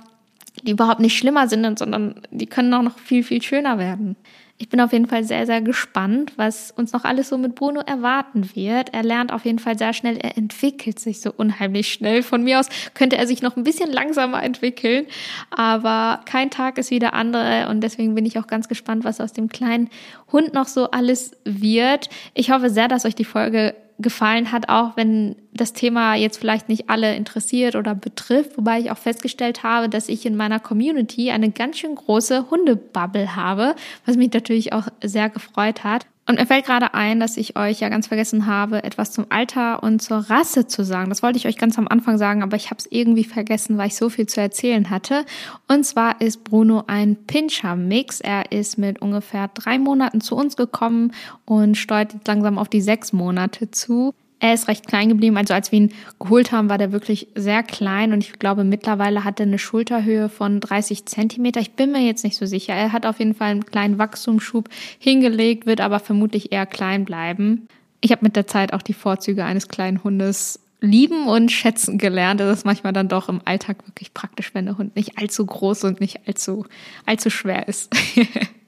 die 0.62 0.72
überhaupt 0.72 1.00
nicht 1.00 1.16
schlimmer 1.16 1.48
sind, 1.48 1.78
sondern 1.78 2.20
die 2.30 2.46
können 2.46 2.72
auch 2.74 2.82
noch 2.82 2.98
viel, 2.98 3.22
viel 3.24 3.42
schöner 3.42 3.78
werden. 3.78 4.16
Ich 4.58 4.68
bin 4.68 4.80
auf 4.80 4.92
jeden 4.92 5.06
Fall 5.06 5.24
sehr, 5.24 5.44
sehr 5.44 5.60
gespannt, 5.60 6.34
was 6.36 6.70
uns 6.70 6.92
noch 6.92 7.04
alles 7.04 7.28
so 7.28 7.36
mit 7.36 7.56
Bruno 7.56 7.80
erwarten 7.80 8.48
wird. 8.54 8.94
Er 8.94 9.02
lernt 9.02 9.32
auf 9.32 9.44
jeden 9.44 9.58
Fall 9.58 9.76
sehr 9.76 9.92
schnell, 9.92 10.16
er 10.16 10.36
entwickelt 10.38 11.00
sich 11.00 11.20
so 11.20 11.32
unheimlich 11.36 11.92
schnell. 11.92 12.22
Von 12.22 12.44
mir 12.44 12.60
aus 12.60 12.68
könnte 12.94 13.16
er 13.16 13.26
sich 13.26 13.42
noch 13.42 13.56
ein 13.56 13.64
bisschen 13.64 13.90
langsamer 13.90 14.42
entwickeln, 14.42 15.06
aber 15.50 16.20
kein 16.26 16.50
Tag 16.50 16.78
ist 16.78 16.92
wie 16.92 17.00
der 17.00 17.14
andere 17.14 17.68
und 17.70 17.80
deswegen 17.80 18.14
bin 18.14 18.24
ich 18.24 18.38
auch 18.38 18.46
ganz 18.46 18.68
gespannt, 18.68 19.02
was 19.04 19.20
aus 19.20 19.32
dem 19.32 19.48
kleinen 19.48 19.90
Hund 20.30 20.54
noch 20.54 20.68
so 20.68 20.90
alles 20.92 21.32
wird. 21.44 22.08
Ich 22.34 22.52
hoffe 22.52 22.70
sehr, 22.70 22.86
dass 22.86 23.04
euch 23.04 23.16
die 23.16 23.24
Folge 23.24 23.74
gefallen 24.02 24.52
hat, 24.52 24.68
auch 24.68 24.96
wenn 24.96 25.36
das 25.52 25.72
Thema 25.72 26.14
jetzt 26.14 26.38
vielleicht 26.38 26.68
nicht 26.68 26.90
alle 26.90 27.14
interessiert 27.14 27.76
oder 27.76 27.94
betrifft, 27.94 28.58
wobei 28.58 28.80
ich 28.80 28.90
auch 28.90 28.98
festgestellt 28.98 29.62
habe, 29.62 29.88
dass 29.88 30.08
ich 30.08 30.26
in 30.26 30.36
meiner 30.36 30.60
Community 30.60 31.30
eine 31.30 31.50
ganz 31.50 31.78
schön 31.78 31.94
große 31.94 32.50
Hundebubble 32.50 33.36
habe, 33.36 33.74
was 34.04 34.16
mich 34.16 34.32
natürlich 34.32 34.72
auch 34.72 34.88
sehr 35.02 35.30
gefreut 35.30 35.84
hat. 35.84 36.06
Und 36.32 36.38
mir 36.38 36.46
fällt 36.46 36.64
gerade 36.64 36.94
ein, 36.94 37.20
dass 37.20 37.36
ich 37.36 37.58
euch 37.58 37.80
ja 37.80 37.90
ganz 37.90 38.06
vergessen 38.06 38.46
habe, 38.46 38.84
etwas 38.84 39.12
zum 39.12 39.26
Alter 39.28 39.82
und 39.82 40.00
zur 40.00 40.16
Rasse 40.16 40.66
zu 40.66 40.82
sagen. 40.82 41.10
Das 41.10 41.22
wollte 41.22 41.36
ich 41.36 41.46
euch 41.46 41.58
ganz 41.58 41.76
am 41.76 41.86
Anfang 41.86 42.16
sagen, 42.16 42.42
aber 42.42 42.56
ich 42.56 42.70
habe 42.70 42.78
es 42.78 42.88
irgendwie 42.90 43.24
vergessen, 43.24 43.76
weil 43.76 43.88
ich 43.88 43.96
so 43.96 44.08
viel 44.08 44.24
zu 44.24 44.40
erzählen 44.40 44.88
hatte. 44.88 45.26
Und 45.68 45.84
zwar 45.84 46.22
ist 46.22 46.42
Bruno 46.42 46.84
ein 46.86 47.16
Pinscher-Mix. 47.26 48.22
Er 48.22 48.50
ist 48.50 48.78
mit 48.78 49.02
ungefähr 49.02 49.48
drei 49.48 49.78
Monaten 49.78 50.22
zu 50.22 50.34
uns 50.34 50.56
gekommen 50.56 51.12
und 51.44 51.76
steuert 51.76 52.14
jetzt 52.14 52.26
langsam 52.26 52.56
auf 52.58 52.70
die 52.70 52.80
sechs 52.80 53.12
Monate 53.12 53.70
zu. 53.70 54.14
Er 54.42 54.54
ist 54.54 54.66
recht 54.66 54.88
klein 54.88 55.08
geblieben. 55.08 55.36
Also 55.36 55.54
als 55.54 55.70
wir 55.70 55.78
ihn 55.78 55.92
geholt 56.18 56.50
haben, 56.50 56.68
war 56.68 56.76
der 56.76 56.90
wirklich 56.90 57.28
sehr 57.36 57.62
klein 57.62 58.12
und 58.12 58.24
ich 58.24 58.40
glaube 58.40 58.64
mittlerweile 58.64 59.22
hat 59.22 59.38
er 59.38 59.46
eine 59.46 59.60
Schulterhöhe 59.60 60.28
von 60.28 60.58
30 60.58 61.06
Zentimeter. 61.06 61.60
Ich 61.60 61.74
bin 61.74 61.92
mir 61.92 62.00
jetzt 62.00 62.24
nicht 62.24 62.36
so 62.36 62.44
sicher. 62.44 62.74
Er 62.74 62.90
hat 62.90 63.06
auf 63.06 63.20
jeden 63.20 63.36
Fall 63.36 63.52
einen 63.52 63.64
kleinen 63.64 63.98
Wachstumsschub 63.98 64.68
hingelegt, 64.98 65.66
wird 65.66 65.80
aber 65.80 66.00
vermutlich 66.00 66.50
eher 66.50 66.66
klein 66.66 67.04
bleiben. 67.04 67.68
Ich 68.00 68.10
habe 68.10 68.24
mit 68.24 68.34
der 68.34 68.48
Zeit 68.48 68.72
auch 68.72 68.82
die 68.82 68.94
Vorzüge 68.94 69.44
eines 69.44 69.68
kleinen 69.68 70.02
Hundes 70.02 70.58
lieben 70.80 71.28
und 71.28 71.52
schätzen 71.52 71.96
gelernt. 71.96 72.40
Das 72.40 72.58
ist 72.58 72.66
manchmal 72.66 72.92
dann 72.92 73.06
doch 73.06 73.28
im 73.28 73.42
Alltag 73.44 73.86
wirklich 73.86 74.12
praktisch, 74.12 74.54
wenn 74.54 74.66
der 74.66 74.76
Hund 74.76 74.96
nicht 74.96 75.18
allzu 75.18 75.46
groß 75.46 75.84
und 75.84 76.00
nicht 76.00 76.26
allzu, 76.26 76.66
allzu 77.06 77.30
schwer 77.30 77.68
ist. 77.68 77.94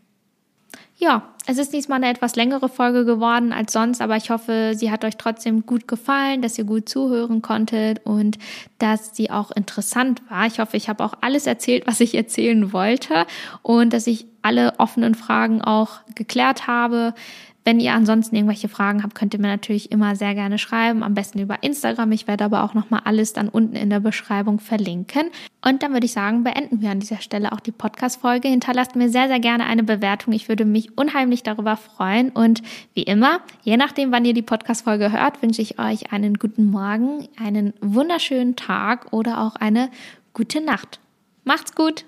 Ja, 0.97 1.35
es 1.47 1.59
ist 1.59 1.73
diesmal 1.73 1.97
eine 1.97 2.09
etwas 2.09 2.37
längere 2.37 2.69
Folge 2.69 3.05
geworden 3.05 3.53
als 3.53 3.73
sonst, 3.73 4.01
aber 4.01 4.17
ich 4.17 4.31
hoffe, 4.31 4.73
sie 4.77 4.91
hat 4.93 5.05
euch 5.05 5.17
trotzdem 5.17 5.67
gut 5.67 5.89
gefallen, 5.89 6.41
dass 6.41 6.57
ihr 6.57 6.65
gut 6.65 6.89
zuhören 6.89 7.43
konntet 7.43 8.07
und 8.07 8.39
dass 8.79 9.15
sie 9.15 9.31
auch 9.31 9.51
interessant 9.51 10.23
war. 10.31 10.47
Ich 10.47 10.61
hoffe, 10.61 10.77
ich 10.77 10.89
habe 10.89 11.05
auch 11.05 11.15
alles 11.21 11.47
erzählt, 11.47 11.87
was 11.87 12.01
ich 12.01 12.15
erzählen 12.15 12.73
wollte 12.73 13.27
und 13.63 13.93
dass 13.93 14.07
ich 14.07 14.27
alle 14.43 14.75
offenen 14.79 15.15
Fragen 15.17 15.63
auch 15.63 16.01
geklärt 16.15 16.69
habe. 16.69 17.15
Wenn 17.65 17.81
ihr 17.81 17.95
ansonsten 17.95 18.37
irgendwelche 18.37 18.69
Fragen 18.69 19.03
habt, 19.03 19.15
könnt 19.15 19.33
ihr 19.33 19.41
mir 19.41 19.49
natürlich 19.49 19.91
immer 19.91 20.17
sehr 20.17 20.35
gerne 20.35 20.59
schreiben, 20.59 21.03
am 21.03 21.15
besten 21.15 21.39
über 21.39 21.63
Instagram. 21.63 22.13
Ich 22.13 22.27
werde 22.27 22.45
aber 22.45 22.63
auch 22.63 22.75
nochmal 22.75 23.01
alles 23.05 23.33
dann 23.33 23.49
unten 23.49 23.75
in 23.75 23.89
der 23.89 24.01
Beschreibung 24.01 24.61
verlinken. 24.61 25.31
Und 25.65 25.83
dann 25.83 25.95
würde 25.95 26.05
ich 26.05 26.13
sagen, 26.13 26.45
beenden 26.45 26.83
wir 26.83 26.91
an 26.91 27.01
dieser 27.01 27.23
Stelle 27.23 27.53
auch 27.53 27.61
die 27.61 27.73
Podcast-Folge. 27.73 28.49
Hinterlasst 28.49 28.97
mir 28.97 29.09
sehr, 29.09 29.29
sehr 29.29 29.41
gerne 29.41 29.65
eine 29.65 29.83
Bewertung. 29.83 30.35
Ich 30.35 30.51
würde 30.51 30.67
mich 30.67 30.99
unheimlich 30.99 31.43
darüber 31.43 31.79
freuen. 31.79 32.29
Und 32.29 32.63
wie 32.93 33.05
immer, 33.05 33.41
je 33.63 33.79
nachdem, 33.79 34.13
wann 34.13 34.27
ihr 34.27 34.35
die 34.35 34.43
Podcast-Folge 34.43 35.11
hört, 35.11 35.41
wünsche 35.41 35.63
ich 35.63 35.79
euch 35.79 36.13
einen 36.13 36.35
guten 36.35 36.67
Morgen, 36.67 37.27
einen 37.43 37.73
wunderschönen 37.81 38.57
Tag 38.57 39.11
oder 39.11 39.41
auch 39.41 39.57
eine 39.57 39.89
gute 40.35 40.61
Nacht. 40.61 41.01
Macht's 41.45 41.75
gut! 41.75 42.05